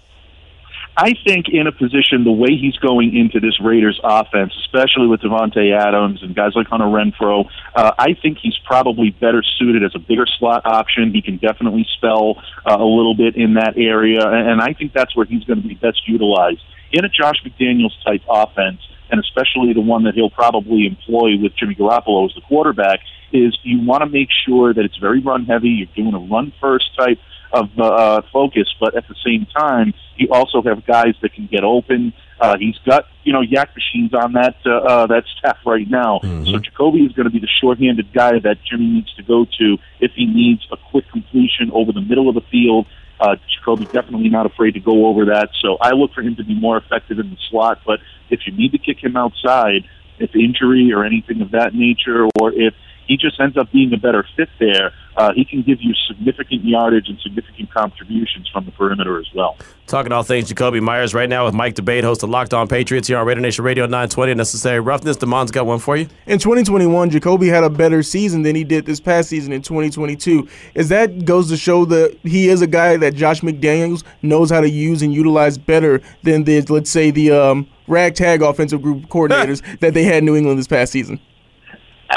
[0.97, 5.21] I think in a position the way he's going into this Raiders offense, especially with
[5.21, 9.91] Davante Adams and guys like Hunter Renfrow, uh, I think he's probably better suited as
[9.95, 11.13] a bigger slot option.
[11.13, 15.15] He can definitely spell uh, a little bit in that area, and I think that's
[15.15, 19.73] where he's going to be best utilized in a Josh McDaniels type offense and especially
[19.73, 23.01] the one that he'll probably employ with Jimmy Garoppolo as the quarterback,
[23.34, 25.69] is you want to make sure that it's very run heavy.
[25.69, 27.19] You're doing a run first type
[27.51, 31.63] of uh, focus, but at the same time, you also have guys that can get
[31.63, 32.13] open.
[32.39, 36.19] Uh, he's got you know YAC machines on that uh, uh, that staff right now.
[36.23, 36.45] Mm-hmm.
[36.45, 39.77] So Jakobi is going to be the shorthanded guy that Jimmy needs to go to
[39.99, 42.88] if he needs a quick completion over the middle of the field.
[43.19, 45.49] Uh, Jakobi definitely not afraid to go over that.
[45.62, 47.81] So I look for him to be more effective in the slot.
[47.86, 49.84] But if you need to kick him outside,
[50.17, 52.73] if injury or anything of that nature, or if
[53.12, 56.63] he just ends up being a better fit there, uh, he can give you significant
[56.63, 59.58] yardage and significant contributions from the perimeter as well.
[59.86, 63.10] Talking all things Jakobi Meyers right now with Mike D'Abate, host of Locked On Patriots
[63.10, 64.36] here on Raider Nation Radio 920.
[64.36, 65.17] Necessary roughness.
[65.17, 66.08] Demond's got one for you.
[66.26, 70.47] In 2021, Jakobi had a better season than he did this past season in 2022.
[70.76, 74.62] Is that goes to show that he is a guy that Josh McDaniels knows how
[74.62, 79.62] to use and utilize better than the let's say the um, ragtag offensive group coordinators
[79.82, 81.19] that they had in New England this past season.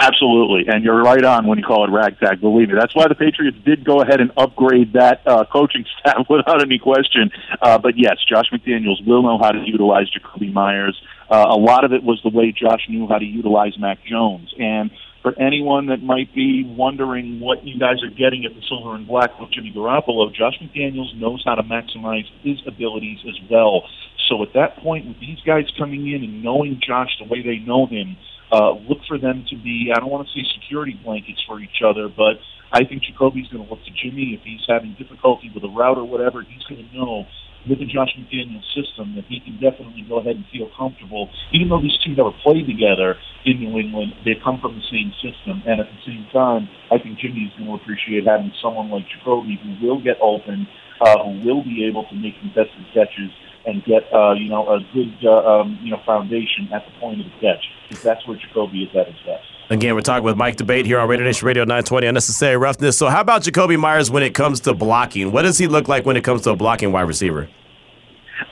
[0.01, 2.41] Absolutely, and you're right on when you call it ragtag.
[2.41, 6.27] Believe me, that's why the Patriots did go ahead and upgrade that uh, coaching staff
[6.31, 7.31] without any question.
[7.63, 11.01] Uh, but yes, Josh McDaniels will know how to utilize Jakobi Meyers.
[11.31, 14.53] Uh, a lot of it was the way Josh knew how to utilize Mac Jones,
[14.59, 14.91] and
[15.23, 19.07] for anyone that might be wondering what you guys are getting at the Silver and
[19.07, 23.85] Black with Jimmy Garoppolo, Josh McDaniels knows how to maximize his abilities as well.
[24.29, 27.57] So at that point, with these guys coming in and knowing Josh the way they
[27.57, 28.17] know him
[28.55, 31.83] uh, look for them to be, I don't want to say security blankets for each
[31.83, 32.39] other, but
[32.71, 34.39] I think Jakobi's going to look to Jimmy.
[34.39, 37.27] If he's having difficulty with a route or whatever, he's going to know
[37.67, 41.33] with the Josh McDaniels system that he can definitely go ahead and feel comfortable.
[41.51, 45.11] Even though these two never played together in New England, they come from the same
[45.19, 45.65] system.
[45.67, 49.09] And at the same time, I think Jimmy is going to appreciate having someone like
[49.11, 50.69] Jakobi who will get open,
[51.03, 53.35] uh, who will be able to make contested catches
[53.67, 57.19] and get uh, you know a good uh, um, you know foundation at the point
[57.19, 57.65] of the catch
[58.03, 59.45] that's where Jakobi is at his best.
[59.71, 62.99] Again, we're talking with Mike D'Abate here on Raider Nation Radio 920 Unnecessary Roughness.
[62.99, 65.33] So, how about Jakobi Meyers when it comes to blocking?
[65.33, 67.49] What does he look like when it comes to a blocking wide receiver?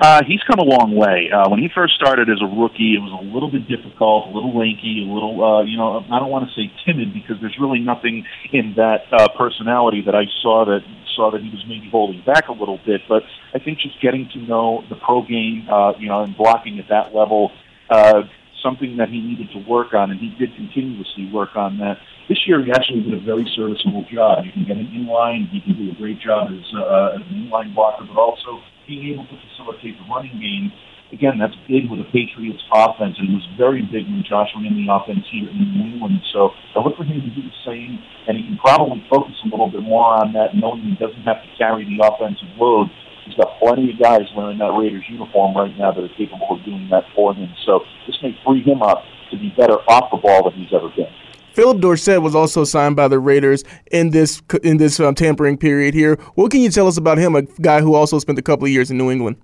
[0.01, 1.31] Uh, he's come a long way.
[1.31, 4.31] Uh, when he first started as a rookie, it was a little bit difficult, a
[4.31, 7.57] little lanky, a little, uh, you know, I don't want to say timid because there's
[7.61, 10.81] really nothing in that uh, personality that I saw that
[11.14, 13.03] saw that he was maybe holding back a little bit.
[13.09, 13.23] But
[13.55, 16.88] I think just getting to know the pro game, uh, you know, and blocking at
[16.88, 17.53] that level,
[17.90, 18.23] uh,
[18.62, 21.98] something that he needed to work on, and he did continuously work on that.
[22.29, 24.46] This year, he actually did a very serviceable job.
[24.46, 25.51] You can get him in line.
[25.51, 29.12] He can do a great job as, uh, as an inline blocker, but also being
[29.12, 30.72] able to facilitate the running game.
[31.12, 34.64] Again, that's big with the Patriots offense, and it was very big when Josh in
[34.64, 36.25] the offense here in New England.
[36.33, 39.48] So I look for him to do the same, and he can probably focus a
[39.53, 42.88] little bit more on that, knowing he doesn't have to carry the offensive load.
[43.25, 46.65] He's got plenty of guys wearing that Raiders uniform right now that are capable of
[46.65, 47.49] doing that for him.
[47.65, 50.89] So this may free him up to be better off the ball than he's ever
[50.91, 51.07] been.
[51.55, 55.95] Phillip Dorsett was also signed by the Raiders in this in this um, tampering period
[55.95, 56.17] here.
[56.35, 58.71] What can you tell us about him, a guy who also spent a couple of
[58.71, 59.37] years in New England?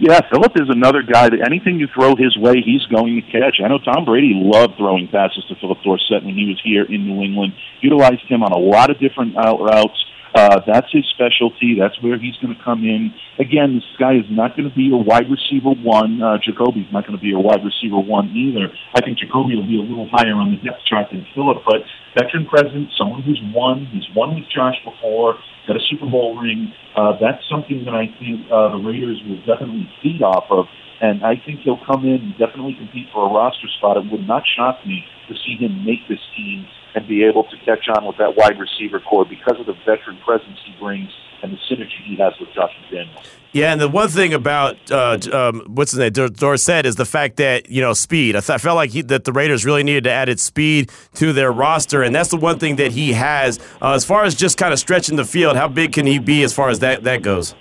[0.00, 3.60] Yeah, Phillip is another guy that anything you throw his way, he's going to catch.
[3.62, 7.04] I know Tom Brady loved throwing passes to Phillip Dorsett when he was here in
[7.04, 7.52] New England.
[7.82, 10.00] Utilized him on a lot of different out routes.
[10.34, 11.74] Uh, that's his specialty.
[11.78, 13.10] That's where he's going to come in.
[13.38, 16.22] Again, this guy is not going to be a wide receiver one.
[16.22, 18.70] Uh, Jakobi's not going to be a wide receiver one either.
[18.94, 21.82] I think Jakobi will be a little higher on the depth chart than Phillip, but
[22.14, 25.34] veteran presence, someone who's won, he's won with Josh before,
[25.66, 26.72] got a Super Bowl ring.
[26.94, 30.66] Uh, that's something that I think uh, the Raiders will definitely feed off of.
[31.00, 33.96] And I think he'll come in and definitely compete for a roster spot.
[33.96, 37.56] It would not shock me to see him make this team and be able to
[37.64, 41.10] catch on with that wide receiver corps because of the veteran presence he brings
[41.42, 43.26] and the synergy he has with Josh McDaniels.
[43.52, 47.36] Yeah, and the one thing about uh, um, what's his name, Dorsett, is the fact
[47.38, 48.36] that you know speed.
[48.36, 50.92] I, th- I felt like he, that the Raiders really needed to add its speed
[51.14, 53.58] to their roster, and that's the one thing that he has.
[53.82, 56.44] Uh, as far as just kind of stretching the field, how big can he be
[56.44, 57.54] as far as that that goes?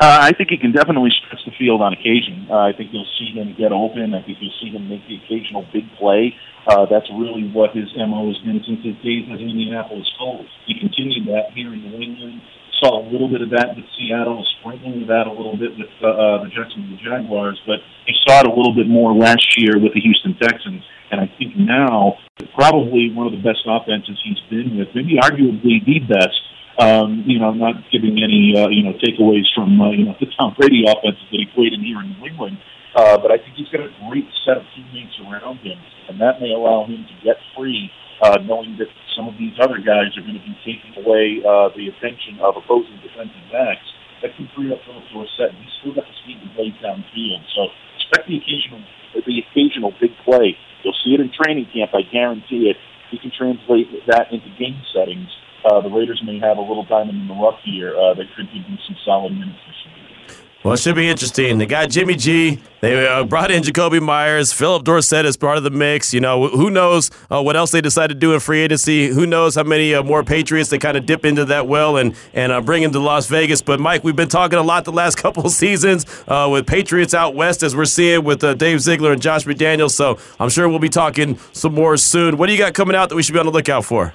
[0.00, 2.48] Uh, I think he can definitely stretch the field on occasion.
[2.50, 4.14] Uh, I think you'll see him get open.
[4.14, 6.34] I think you'll see him make the occasional big play.
[6.70, 10.46] Uh, that's really what his MO has been since his days as Indianapolis Colts.
[10.70, 12.38] He continued that here in New England.
[12.78, 16.14] Saw a little bit of that with Seattle, sprinkling that a little bit with uh,
[16.14, 19.98] uh, the Jacksonville Jaguars, but he saw it a little bit more last year with
[19.98, 20.86] the Houston Texans.
[21.10, 22.22] And I think now,
[22.54, 26.38] probably one of the best offenses he's been with, maybe arguably the best.
[26.78, 30.30] Um, you know, not giving any uh, you know takeaways from uh, you know the
[30.38, 32.56] Tom Brady offenses that he played in here in New England.
[32.94, 35.78] Uh, but I think he's got a great set of teammates around him,
[36.10, 37.90] and that may allow him to get free,
[38.22, 41.70] uh, knowing that some of these other guys are going to be taking away uh,
[41.78, 43.86] the attention of opposing defensive backs.
[44.22, 47.40] That can free up Phillip Dorsett, and he's still got the speed to blaze downfield.
[47.56, 48.84] So expect the occasional,
[49.16, 50.58] the occasional big play.
[50.84, 51.96] You'll see it in training camp.
[51.96, 52.76] I guarantee it.
[53.08, 55.30] He can translate that into game settings.
[55.64, 58.48] Uh, the Raiders may have a little diamond in the rough here uh, that could
[58.52, 59.99] give them some solid minutes this year.
[60.62, 61.56] Well, it should be interesting.
[61.56, 62.60] They got Jimmy G.
[62.82, 64.52] They uh, brought in Jakobi Meyers.
[64.52, 66.12] Phillip Dorsett is part of the mix.
[66.12, 69.08] You know, who knows uh, what else they decide to do in free agency?
[69.08, 72.14] Who knows how many uh, more Patriots they kind of dip into that well and
[72.34, 73.62] and uh, bring into Las Vegas?
[73.62, 77.34] But Mike, we've been talking a lot the last couple seasons uh, with Patriots out
[77.34, 79.92] west, as we're seeing with uh, Dave Ziegler and Josh McDaniels.
[79.92, 82.36] So I'm sure we'll be talking some more soon.
[82.36, 84.12] What do you got coming out that we should be on the lookout for?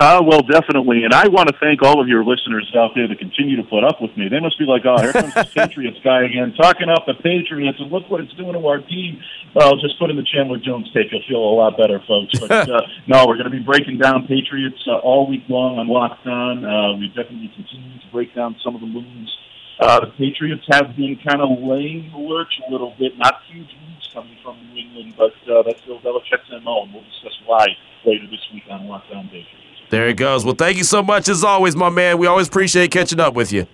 [0.00, 1.04] Uh, well, definitely.
[1.04, 3.84] And I want to thank all of your listeners out there that continue to put
[3.84, 4.28] up with me.
[4.32, 7.76] They must be like, oh, here comes this Patriots guy again, talking up the Patriots,
[7.78, 9.20] and look what it's doing to our team.
[9.54, 11.12] Well, just put in the Chandler Jones tape.
[11.12, 12.32] You'll feel a lot better, folks.
[12.40, 15.86] But uh, no, we're going to be breaking down Patriots uh, all week long on
[15.86, 16.64] Locked On.
[16.64, 19.36] Uh, we definitely continue to break down some of the moves.
[19.80, 23.18] Uh, the Patriots have been kind of laying the lurch a little bit.
[23.18, 27.04] Not huge moves coming from New England, but uh, that's Bill Belichick's MO, and we'll
[27.04, 27.66] discuss why
[28.06, 29.59] later this week on Locked On Patriots.
[29.90, 30.44] There it goes.
[30.44, 32.18] Well, thank you so much as always, my man.
[32.18, 33.66] We always appreciate catching up with you.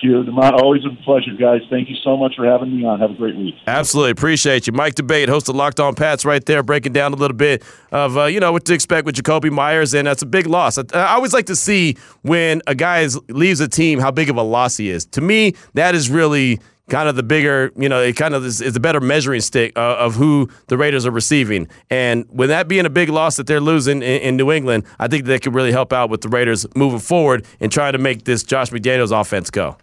[0.00, 0.40] Thank you.
[0.40, 1.60] Always a pleasure, guys.
[1.68, 3.00] Thank you so much for having me on.
[3.00, 3.56] Have a great week.
[3.66, 4.12] Absolutely.
[4.12, 4.72] Appreciate you.
[4.72, 8.16] Mike D'Abate, host of Locked On Pats, right there, breaking down a little bit of,
[8.16, 10.78] uh, you know, what to expect with Jakobi Meyers, and that's a big loss.
[10.78, 14.30] I, I always like to see when a guy is, leaves a team how big
[14.30, 15.04] of a loss he is.
[15.06, 18.60] To me, that is really kind of the bigger, you know, it kind of is,
[18.60, 21.68] is a better measuring stick uh, of who the Raiders are receiving.
[21.90, 25.08] And with that being a big loss that they're losing in, in New England, I
[25.08, 28.24] think that could really help out with the Raiders moving forward and trying to make
[28.24, 29.76] this Josh McDaniels offense go.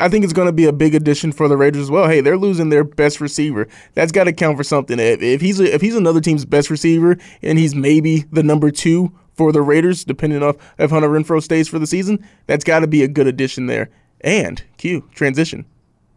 [0.00, 2.08] I think it's going to be a big addition for the Raiders as well.
[2.08, 3.68] Hey, they're losing their best receiver.
[3.94, 4.98] That's got to count for something.
[4.98, 9.12] If, he's a, if he's another team's best receiver and he's maybe the number two
[9.34, 12.86] for the Raiders, depending on if Hunter Renfrow stays for the season, that's got to
[12.86, 13.90] be a good addition there.
[14.22, 15.66] And Q transition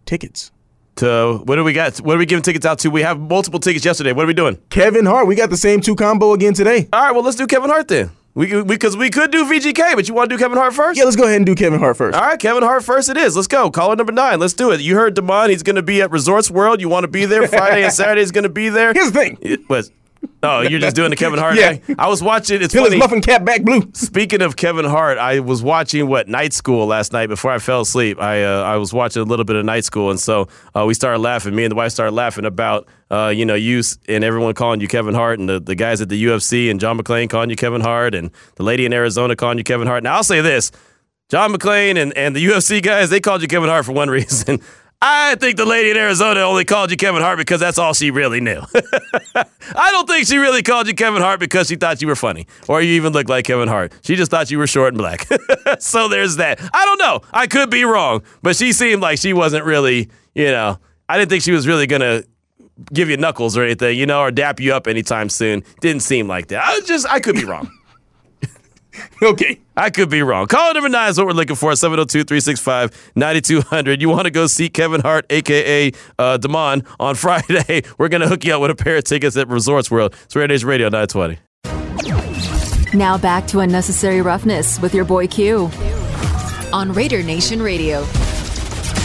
[0.05, 0.51] tickets.
[0.97, 1.97] To what do we got?
[1.97, 2.89] What are we giving tickets out to?
[2.89, 4.13] We have multiple tickets yesterday.
[4.13, 4.57] What are we doing?
[4.69, 5.27] Kevin Hart.
[5.27, 6.87] We got the same two combo again today.
[6.93, 8.11] All right, well let's do Kevin Hart then.
[8.35, 10.97] We because we, we, could do VGK, but you want to do Kevin Hart first?
[10.97, 12.17] Yeah, let's go ahead and do Kevin Hart first.
[12.17, 13.07] All right, Kevin Hart first.
[13.07, 13.33] It is.
[13.33, 13.71] Let's go.
[13.71, 14.39] Caller number nine.
[14.39, 14.81] Let's do it.
[14.81, 15.49] You heard Damon.
[15.49, 16.81] He's going to be at Resorts World.
[16.81, 18.19] You want to be there Friday and Saturday.
[18.19, 18.91] He's going to be there.
[18.93, 19.37] Here's the thing.
[19.41, 19.89] It was.
[20.43, 21.73] Oh, you're just doing the Kevin Hart Yeah.
[21.73, 21.95] thing?
[21.99, 22.61] I was watching.
[22.61, 22.99] It's Fill his funny.
[22.99, 23.89] muffin cap back blue.
[23.93, 27.81] Speaking of Kevin Hart, I was watching what Night School last night before I fell
[27.81, 28.21] asleep.
[28.21, 30.93] I uh, I was watching a little bit of Night School, and so uh, we
[30.93, 31.55] started laughing.
[31.55, 34.87] Me and the wife started laughing about uh, you know you and everyone calling you
[34.87, 37.81] Kevin Hart, and the, the guys at the UFC and John McClain calling you Kevin
[37.81, 40.03] Hart, and the lady in Arizona calling you Kevin Hart.
[40.03, 40.71] Now I'll say this:
[41.29, 44.59] John McClain and, and the UFC guys, they called you Kevin Hart for one reason.
[45.07, 48.09] I think the lady in Arizona only called you Kevin Hart because that's all she
[48.09, 48.59] really knew.
[49.35, 52.47] I don't think she really called you Kevin Hart because she thought you were funny
[52.67, 53.93] or you even looked like Kevin Hart.
[54.01, 55.27] She just thought you were short and black.
[55.79, 56.59] so there's that.
[56.73, 57.21] I don't know.
[57.31, 61.29] I could be wrong, but she seemed like she wasn't really, you know, I didn't
[61.29, 62.25] think she was really going to
[62.91, 65.63] give you knuckles or anything, you know, or dap you up anytime soon.
[65.81, 66.63] Didn't seem like that.
[66.65, 67.69] I just, I could be wrong.
[69.21, 69.59] okay.
[69.77, 70.47] I could be wrong.
[70.47, 74.01] Call number nine is what we're looking for 702 365 9200.
[74.01, 75.91] You want to go see Kevin Hart, a.k.a.
[76.17, 77.83] Uh, Damon, on Friday.
[77.97, 80.15] We're going to hook you up with a pair of tickets at Resorts World.
[80.25, 81.39] It's Raider Nation Radio 920.
[82.97, 85.69] Now back to Unnecessary Roughness with your boy Q.
[86.71, 88.05] On Raider Nation Radio.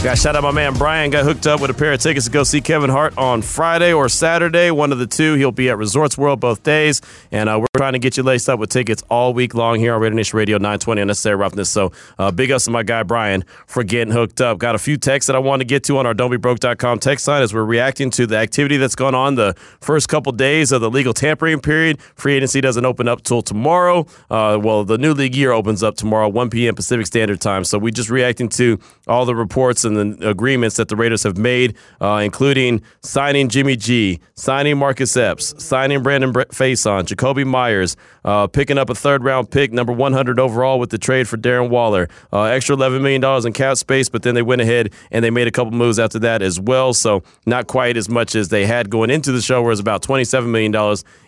[0.03, 1.11] Got shout out my man Brian.
[1.11, 3.93] Got hooked up with a pair of tickets to go see Kevin Hart on Friday
[3.93, 4.71] or Saturday.
[4.71, 5.35] One of the two.
[5.35, 7.03] He'll be at Resorts World both days.
[7.31, 9.93] And uh, we're trying to get you laced up with tickets all week long here
[9.93, 11.69] on Raider Nation Radio 920 Unnecessary Roughness.
[11.69, 14.57] So uh, big ups to my guy Brian for getting hooked up.
[14.57, 17.43] Got a few texts that I want to get to on our don'tbebroke.com text line
[17.43, 20.89] as we're reacting to the activity that's gone on the first couple days of the
[20.89, 22.01] legal tampering period.
[22.15, 24.07] Free agency doesn't open up till tomorrow.
[24.31, 26.73] Uh, well, the new league year opens up tomorrow, 1 p.m.
[26.73, 27.63] Pacific Standard Time.
[27.63, 31.37] So we're just reacting to all the reports and the agreements that the Raiders have
[31.37, 38.47] made, uh, including signing Jimmy G, signing Marcus Epps, signing Brandon Facyson, Jakobi Meyers, uh,
[38.47, 42.07] picking up a third round pick, number 100 overall with the trade for Darren Waller,
[42.31, 45.47] uh, extra $11 million in cap space, but then they went ahead and they made
[45.47, 46.93] a couple moves after that as well.
[46.93, 50.03] So not quite as much as they had going into the show, where it's about
[50.03, 50.73] $27 million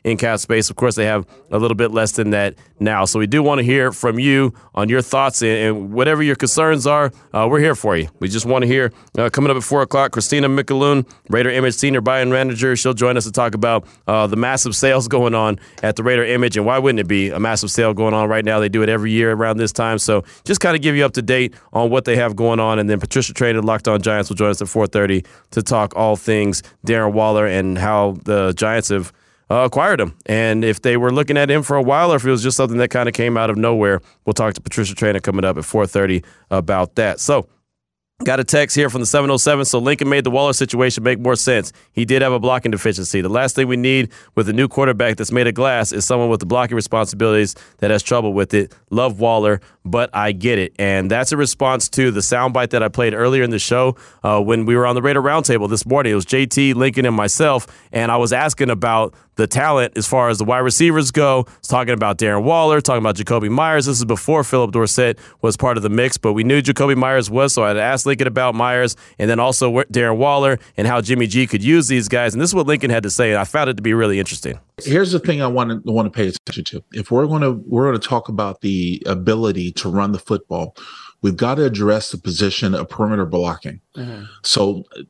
[0.04, 0.70] in cap space.
[0.70, 3.06] Of course, they have a little bit less than that now.
[3.06, 6.36] So we do want to hear from you on your thoughts and, and whatever your
[6.36, 7.12] concerns are.
[7.34, 8.10] Uh, we're here for you.
[8.20, 10.12] We just want to hear uh, coming up at four o'clock.
[10.12, 14.36] Christina Micaloon, Raider Image senior buying manager, she'll join us to talk about uh, the
[14.36, 17.72] massive sales going on at the Raider Image and why wouldn't it be a massive
[17.72, 18.60] sale going on right now?
[18.60, 20.00] They do it every year around this time.
[20.00, 22.80] So just kind of give you up to date on what they have going on,
[22.80, 25.96] and then Patricia Traina, Locked On Giants, will join us at four thirty to talk
[25.96, 29.14] all things Darren Waller and how the Giants have
[29.54, 30.16] uh, acquired him.
[30.26, 32.58] And if they were looking at him for a while, or if it was just
[32.58, 35.58] something that kind of came out of nowhere, we'll talk to Patricia Traina coming up
[35.58, 37.20] at 4:30 about that.
[37.20, 37.48] So.
[38.24, 39.66] Got a text here from the 707.
[39.66, 41.74] So Lincoln made the Waller situation make more sense.
[41.92, 43.20] He did have a blocking deficiency.
[43.20, 46.30] The last thing we need with a new quarterback that's made of glass is someone
[46.30, 48.74] with the blocking responsibilities that has trouble with it.
[48.92, 50.74] Love Waller, but I get it.
[50.80, 54.42] And that's a response to the soundbite that I played earlier in the show uh,
[54.42, 56.14] when we were on the Raider Roundtable this morning.
[56.14, 57.68] It was JT, Lincoln, and myself.
[57.92, 61.46] And I was asking about the talent as far as the wide receivers go.
[61.48, 63.88] I was talking about Darren Waller, talking about Jakobi Meyers.
[63.88, 67.30] This is before Phillip Dorsett was part of the mix, but we knew Jakobi Meyers
[67.30, 71.02] was, so I had asked Lincoln about Meyers and then also Darren Waller and how
[71.02, 72.34] Jimmy G could use these guys.
[72.34, 74.20] And this is what Lincoln had to say, and I found it to be really
[74.20, 74.60] interesting.
[74.84, 76.84] Here's the thing I want to want to pay attention to.
[76.94, 80.76] If we're going to we're going to talk about the ability to run the football,
[81.22, 83.80] we've got to address the position of perimeter blocking.
[84.44, 85.02] So uh,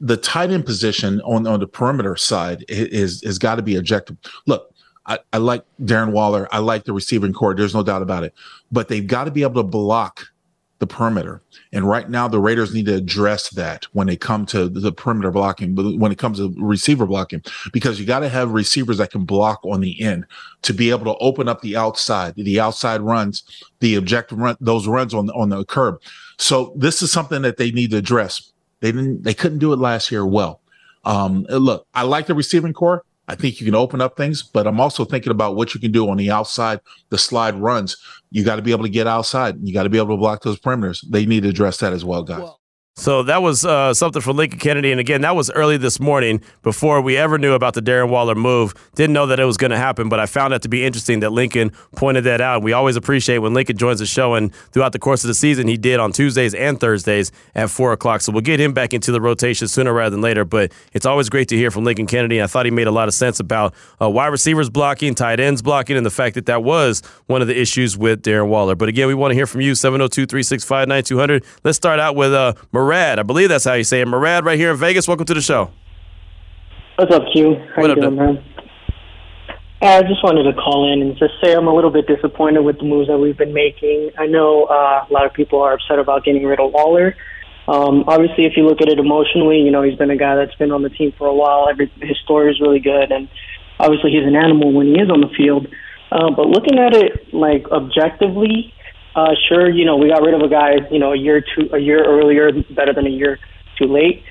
[0.00, 3.76] the tight end position on on the perimeter side i- is has got to be
[3.76, 4.16] objective.
[4.46, 4.72] Look,
[5.06, 6.48] I, I like Darren Waller.
[6.52, 7.54] I like the receiving corps.
[7.54, 8.34] There's no doubt about it.
[8.72, 10.26] But they've got to be able to block
[10.80, 11.40] the perimeter.
[11.72, 15.30] And right now, the Raiders need to address that when they come to the perimeter
[15.30, 19.12] blocking, but when it comes to receiver blocking, because you got to have receivers that
[19.12, 20.26] can block on the end
[20.62, 23.44] to be able to open up the outside, the outside runs,
[23.78, 26.00] the objective run, those runs on on the curb.
[26.38, 28.50] So this is something that they need to address.
[28.80, 30.60] They didn't, they couldn't do it last year well.
[31.04, 33.04] Um, look, I like the receiving corps.
[33.30, 35.92] I think you can open up things, but I'm also thinking about what you can
[35.92, 37.96] do on the outside, the slide runs.
[38.32, 39.54] You got to be able to get outside.
[39.62, 41.08] You got to be able to block those perimeters.
[41.08, 42.40] They need to address that as well, guys.
[43.00, 44.90] So that was uh, something from Lincoln Kennedy.
[44.90, 48.34] And again, that was early this morning before we ever knew about the Darren Waller
[48.34, 48.74] move.
[48.94, 51.20] Didn't know that it was going to happen, but I found that to be interesting
[51.20, 52.62] that Lincoln pointed that out.
[52.62, 54.34] We always appreciate when Lincoln joins the show.
[54.34, 57.94] And throughout the course of the season, he did on Tuesdays and Thursdays at 4
[57.94, 58.20] o'clock.
[58.20, 60.44] So we'll get him back into the rotation sooner rather than later.
[60.44, 62.42] But it's always great to hear from Lincoln Kennedy.
[62.42, 65.62] I thought he made a lot of sense about uh, wide receivers blocking, tight ends
[65.62, 68.74] blocking, and the fact that that was one of the issues with Darren Waller.
[68.74, 71.42] But again, we want to hear from you, 702 365 9200.
[71.64, 72.52] Let's start out with uh,
[72.90, 73.20] Murad.
[73.20, 74.08] I believe that's how you say it.
[74.08, 75.06] Murad, right here in Vegas.
[75.06, 75.70] Welcome to the show.
[76.96, 77.54] What's up, Q?
[77.54, 78.44] How What you up, doing, man?
[79.80, 82.78] I just wanted to call in and just say I'm a little bit disappointed with
[82.78, 84.10] the moves that we've been making.
[84.18, 87.14] I know uh, a lot of people are upset about getting rid of Waller.
[87.68, 90.56] Um, obviously, if you look at it emotionally, you know he's been a guy that's
[90.56, 91.68] been on the team for a while.
[91.70, 93.28] Every, his story is really good, and
[93.78, 95.68] obviously he's an animal when he is on the field.
[96.10, 98.74] Uh, but looking at it like objectively,
[99.14, 101.68] uh, sure, you know we got rid of a guy, you know, a year too,
[101.72, 103.38] a year earlier, better than a year
[103.78, 104.22] too late.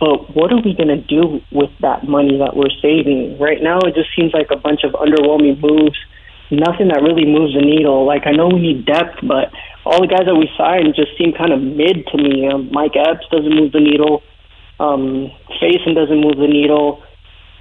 [0.00, 3.38] But what are we going to do with that money that we're saving?
[3.38, 5.96] Right now, it just seems like a bunch of underwhelming moves.
[6.50, 8.04] Nothing that really moves the needle.
[8.04, 9.54] Like I know we need depth, but
[9.86, 12.48] all the guys that we signed just seem kind of mid to me.
[12.48, 14.22] Um, Mike Epps doesn't move the needle.
[14.80, 15.30] Um,
[15.62, 17.02] Facyson doesn't move the needle.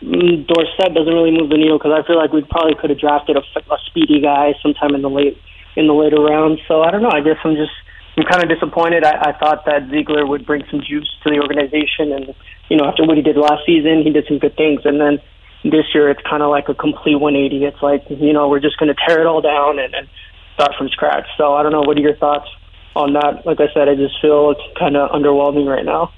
[0.04, 3.00] Mm, Dorsett doesn't really move the needle because I feel like we probably could have
[3.00, 5.40] drafted a, a speedy guy sometime in the late
[5.76, 6.62] in the later rounds.
[6.68, 7.12] So I don't know.
[7.12, 7.74] I guess I'm just
[8.18, 9.04] I'm kind of disappointed.
[9.04, 12.36] I, I thought that Ziegler would bring some juice to the organization, and
[12.70, 15.20] you know, after what he did last season, he did some good things, and then
[15.64, 17.66] this year it's kind of like a complete 180.
[17.66, 20.08] It's like you know, we're just going to tear it all down and, and
[20.56, 21.26] start from scratch.
[21.38, 21.82] So I don't know.
[21.82, 22.48] What are your thoughts
[22.96, 23.46] on that?
[23.46, 26.14] Like I said, I just feel it's kind of underwhelming right now.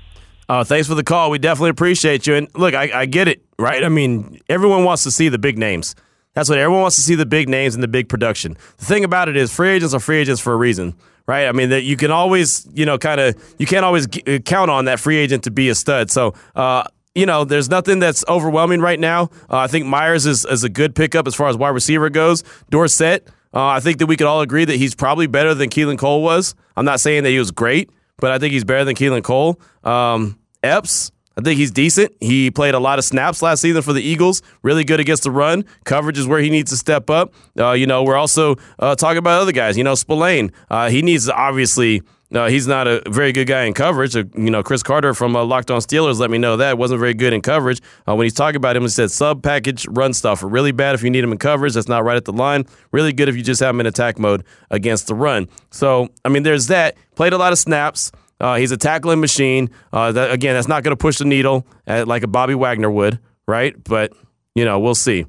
[0.48, 1.32] Uh, thanks for the call.
[1.32, 2.36] We definitely appreciate you.
[2.36, 3.84] And look, I, I get it, right?
[3.84, 5.96] I mean, everyone wants to see the big names.
[6.36, 8.56] That's what everyone wants to see the big names and the big production.
[8.78, 10.96] The thing about it is, free agents are free agents for a reason
[11.28, 11.48] right?
[11.48, 14.40] I mean, that you can always, you know, kind of, you can't always g- uh,
[14.40, 16.12] count on that free agent to be a stud.
[16.12, 16.84] So, uh,
[17.16, 19.30] you know, there's nothing that's overwhelming right now.
[19.50, 22.44] Uh, I think Meyers is, is a good pickup as far as wide receiver goes.
[22.70, 25.98] Dorsett, uh, I think that we could all agree that he's probably better than Keelan
[25.98, 26.54] Cole was.
[26.76, 29.60] I'm not saying that he was great, but I think he's better than Keelan Cole.
[29.84, 32.14] Um, Epps, I think he's decent.
[32.22, 34.42] He played a lot of snaps last season for the Eagles.
[34.64, 35.66] Really good against the run.
[35.84, 37.34] Coverage is where he needs to step up.
[37.60, 39.78] Uh, you know, we're also uh, talking about other guys.
[39.78, 40.52] You know, Spillane.
[40.70, 42.02] Uh, he needs to obviously.
[42.34, 44.16] Uh, he's not a very good guy in coverage.
[44.16, 47.00] Uh, you know, Chris Carter from uh, Locked On Steelers let me know that wasn't
[47.00, 47.80] very good in coverage.
[48.08, 51.04] Uh, when he's talking about him, he said sub package run stuff really bad if
[51.04, 51.76] you need him in coverage.
[51.76, 52.66] That's not right at the line.
[52.92, 55.48] Really good if you just have him in attack mode against the run.
[55.70, 56.98] So, I mean, there's that.
[57.16, 58.12] Played a lot of snaps.
[58.40, 59.70] Uh, he's a tackling machine.
[59.94, 62.92] Uh, that, again, that's not going to push the needle at, like a Bobby Wagner
[62.92, 63.76] would, right?
[63.84, 64.12] But
[64.56, 65.26] you know, we'll see.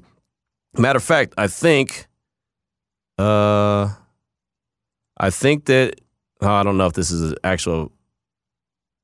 [0.77, 2.07] Matter of fact, I think,
[3.17, 3.89] uh,
[5.17, 5.99] I think that
[6.41, 7.91] oh, I don't know if this is an actual.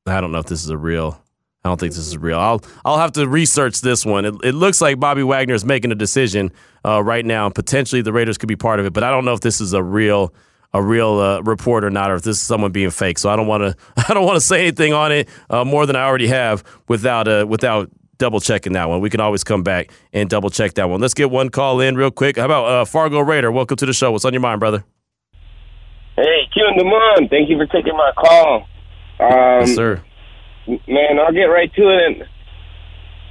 [0.06, 1.20] I don't know if this is a real.
[1.66, 2.38] I don't think this is real.
[2.38, 4.26] I'll I'll have to research this one.
[4.26, 6.52] It, it looks like Bobby Wagner is making a decision
[6.86, 8.94] uh, right now, and potentially the Raiders could be part of it.
[8.94, 10.34] But I don't know if this is a real
[10.74, 13.18] a real uh, report or not, or if this is someone being fake.
[13.20, 13.76] So I don't want to
[14.10, 17.28] I don't want to say anything on it uh, more than I already have without
[17.28, 19.02] uh, without double checking that one.
[19.02, 21.02] We can always come back and double check that one.
[21.02, 22.38] Let's get one call in real quick.
[22.38, 23.52] How about uh, Fargo Raider?
[23.52, 24.12] Welcome to the show.
[24.12, 24.84] What's on your mind, brother?
[26.16, 28.68] Hey, Q and Demond, thank you for taking my call.
[29.20, 30.04] Um, yes, sir.
[30.68, 32.28] Man, I'll get right to it.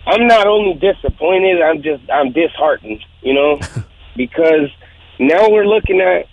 [0.05, 3.61] I'm not only disappointed, I'm just I'm disheartened, you know,
[4.17, 4.69] because
[5.21, 6.27] now we're looking at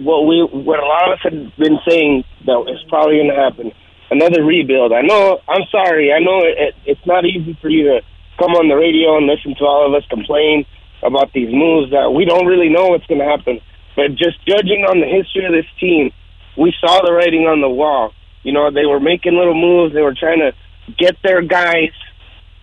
[0.00, 3.36] what we what a lot of us have been saying that is probably going to
[3.36, 3.72] happen.
[4.10, 4.92] Another rebuild.
[4.92, 5.38] I know.
[5.46, 6.12] I'm sorry.
[6.12, 8.00] I know it, it, it's not easy for you to
[8.38, 10.66] come on the radio and listen to all of us complain
[11.02, 13.60] about these moves that we don't really know what's going to happen.
[13.94, 16.10] But just judging on the history of this team,
[16.56, 18.12] we saw the writing on the wall.
[18.42, 19.94] You know, they were making little moves.
[19.94, 20.52] They were trying to
[20.98, 21.92] get their guys,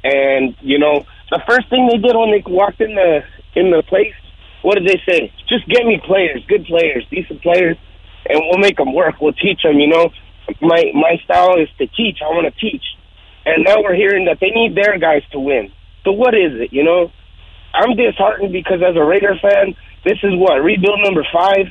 [0.04, 3.24] and you know, the first thing they did when they walked in the
[3.56, 4.18] in the place
[4.62, 5.32] what did they say?
[5.48, 7.78] Just get me players, good players, decent players,
[8.28, 9.22] and we'll make them work.
[9.22, 9.80] We'll teach them.
[9.80, 10.10] You know,
[10.62, 12.20] my my style is to teach.
[12.22, 12.84] I want to teach,
[13.46, 15.72] and now we're hearing that they need their guys to win.
[16.04, 16.74] So what is it?
[16.74, 17.12] You know,
[17.74, 21.68] I'm disheartened because as a Raider fan, this is what rebuild number five.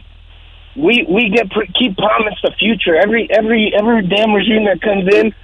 [0.76, 5.34] We we get keep promised a future every every every damn regime that comes in.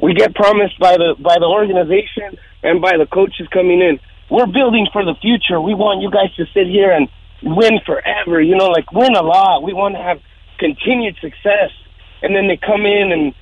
[0.00, 3.98] We get promised by the by the organization and by the coaches coming in
[4.30, 5.60] we're building for the future.
[5.60, 7.08] We want you guys to sit here and
[7.42, 9.62] win forever, you know, like win a lot.
[9.62, 10.18] We want to have
[10.58, 11.70] continued success.
[12.22, 13.34] And then they come in and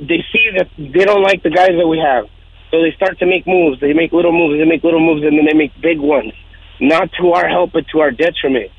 [0.00, 2.26] they see that they don't like the guys that we have.
[2.70, 3.80] So they start to make moves.
[3.80, 6.32] They make little moves, they make little moves, and then they make big ones.
[6.80, 8.72] Not to our help, but to our detriment.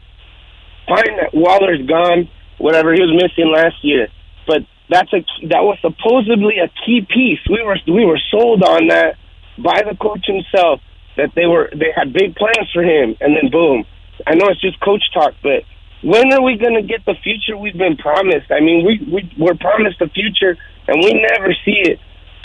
[0.87, 2.27] Fine that Waller's gone,
[2.57, 4.09] whatever he was missing last year.
[4.45, 7.39] But that's a that was supposedly a key piece.
[7.49, 9.15] We were we were sold on that
[9.57, 10.81] by the coach himself
[11.17, 13.85] that they were they had big plans for him, and then boom.
[14.27, 15.63] I know it's just coach talk, but
[16.03, 18.51] when are we going to get the future we've been promised?
[18.51, 20.57] I mean, we we we're promised the future,
[20.87, 21.99] and we never see it.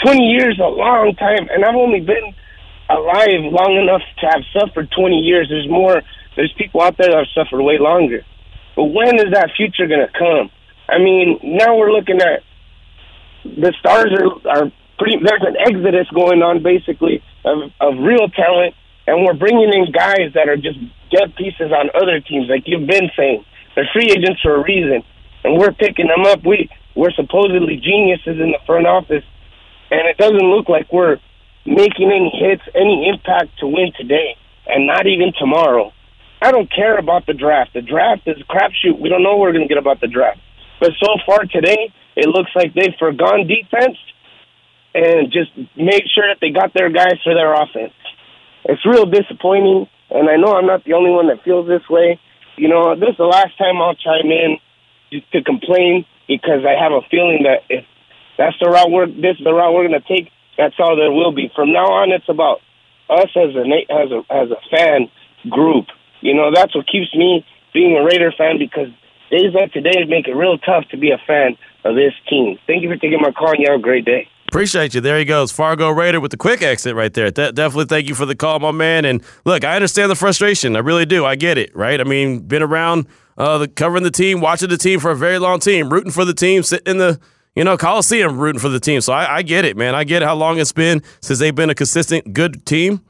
[0.04, 2.34] Twenty years, a long time, and I've only been
[2.88, 5.48] alive long enough to have suffered twenty years.
[5.48, 6.02] There's more.
[6.36, 8.24] There's people out there that have suffered way longer.
[8.76, 10.50] But when is that future going to come?
[10.88, 12.42] I mean, now we're looking at
[13.44, 15.18] the stars are are pretty.
[15.22, 18.74] There's an exodus going on, basically, of, of real talent,
[19.06, 20.78] and we're bringing in guys that are just
[21.10, 23.44] dead pieces on other teams, like you've been saying.
[23.74, 25.02] They're free agents for a reason,
[25.44, 26.44] and we're picking them up.
[26.44, 29.24] We we're supposedly geniuses in the front office,
[29.90, 31.18] and it doesn't look like we're
[31.64, 34.36] making any hits, any impact to win today,
[34.66, 35.92] and not even tomorrow.
[36.42, 37.74] I don't care about the draft.
[37.74, 38.98] The draft is a crapshoot.
[39.00, 40.40] We don't know what we're going to get about the draft.
[40.80, 43.98] But so far today, it looks like they've forgone defense
[44.98, 47.94] and just made sure that they got their guys for their offense.
[48.64, 52.18] It's real disappointing, and I know I'm not the only one that feels this way.
[52.56, 54.58] You know, this is the last time I'll chime in
[55.32, 57.84] to complain because I have a feeling that if
[58.36, 61.12] that's the route we're this is the route we're going to take, that's all there
[61.12, 61.50] will be.
[61.54, 62.58] From now on, it's about
[63.08, 65.08] us as a as a as a fan
[65.48, 65.86] group.
[66.20, 68.90] You know, that's what keeps me being a Raider fan because
[69.30, 72.58] days like today make it real tough to be a fan of this team.
[72.66, 74.28] Thank you for taking my call, and you have a great day.
[74.48, 75.02] Appreciate you.
[75.02, 75.52] There he goes.
[75.52, 77.30] Fargo Raider with the quick exit right there.
[77.30, 79.04] De- definitely thank you for the call, my man.
[79.04, 80.74] And look, I understand the frustration.
[80.74, 81.26] I really do.
[81.26, 82.00] I get it, right?
[82.00, 85.38] I mean, been around uh, the, covering the team, watching the team for a very
[85.38, 87.20] long time, rooting for the team, sitting in the
[87.54, 89.02] you know Coliseum rooting for the team.
[89.02, 89.94] So I, I get it, man.
[89.94, 93.02] I get how long it's been since they've been a consistent, good team.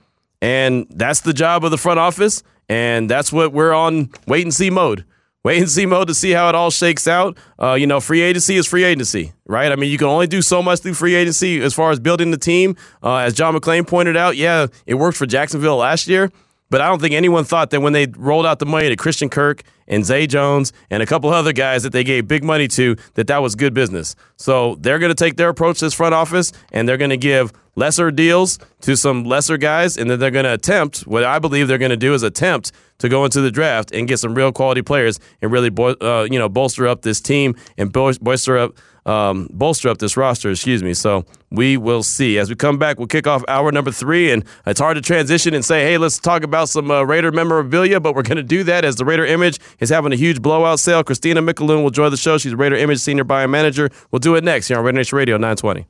[0.42, 2.42] And that's the job of the front office.
[2.68, 5.04] And that's what we're on wait and see mode
[5.48, 7.38] wait and see mode to see how it all shakes out.
[7.58, 9.72] Uh, you know, free agency is free agency, right?
[9.72, 12.32] I mean, you can only do so much through free agency as far as building
[12.32, 12.76] the team.
[13.02, 16.30] Uh, as John McClain pointed out, yeah, it worked for Jacksonville last year,
[16.68, 19.30] but I don't think anyone thought that when they rolled out the money to Christian
[19.30, 22.96] Kirk and Zay Jones and a couple other guys that they gave big money to,
[23.14, 24.14] that that was good business.
[24.36, 27.16] So they're going to take their approach to this front office and they're going to
[27.16, 31.38] give lesser deals to some lesser guys, and then they're going to attempt what I
[31.38, 34.34] believe they're going to do is attempt to go into the draft and get some
[34.34, 38.74] real quality players and really, uh, you know, bolster up this team and bolster up
[39.06, 40.92] um, bolster up this roster, excuse me.
[40.92, 42.38] So we will see.
[42.38, 45.54] As we come back, we'll kick off hour number three, and it's hard to transition
[45.54, 48.64] and say, hey, let's talk about some uh, Raider memorabilia, but we're going to do
[48.64, 51.04] that as the Raider Image is having a huge blowout sale.
[51.04, 52.38] Christina Mickaloon will join the show.
[52.38, 53.90] She's Raider Image Senior Buying Manager.
[54.10, 55.86] We'll do it next here on Raider Nation Radio 920.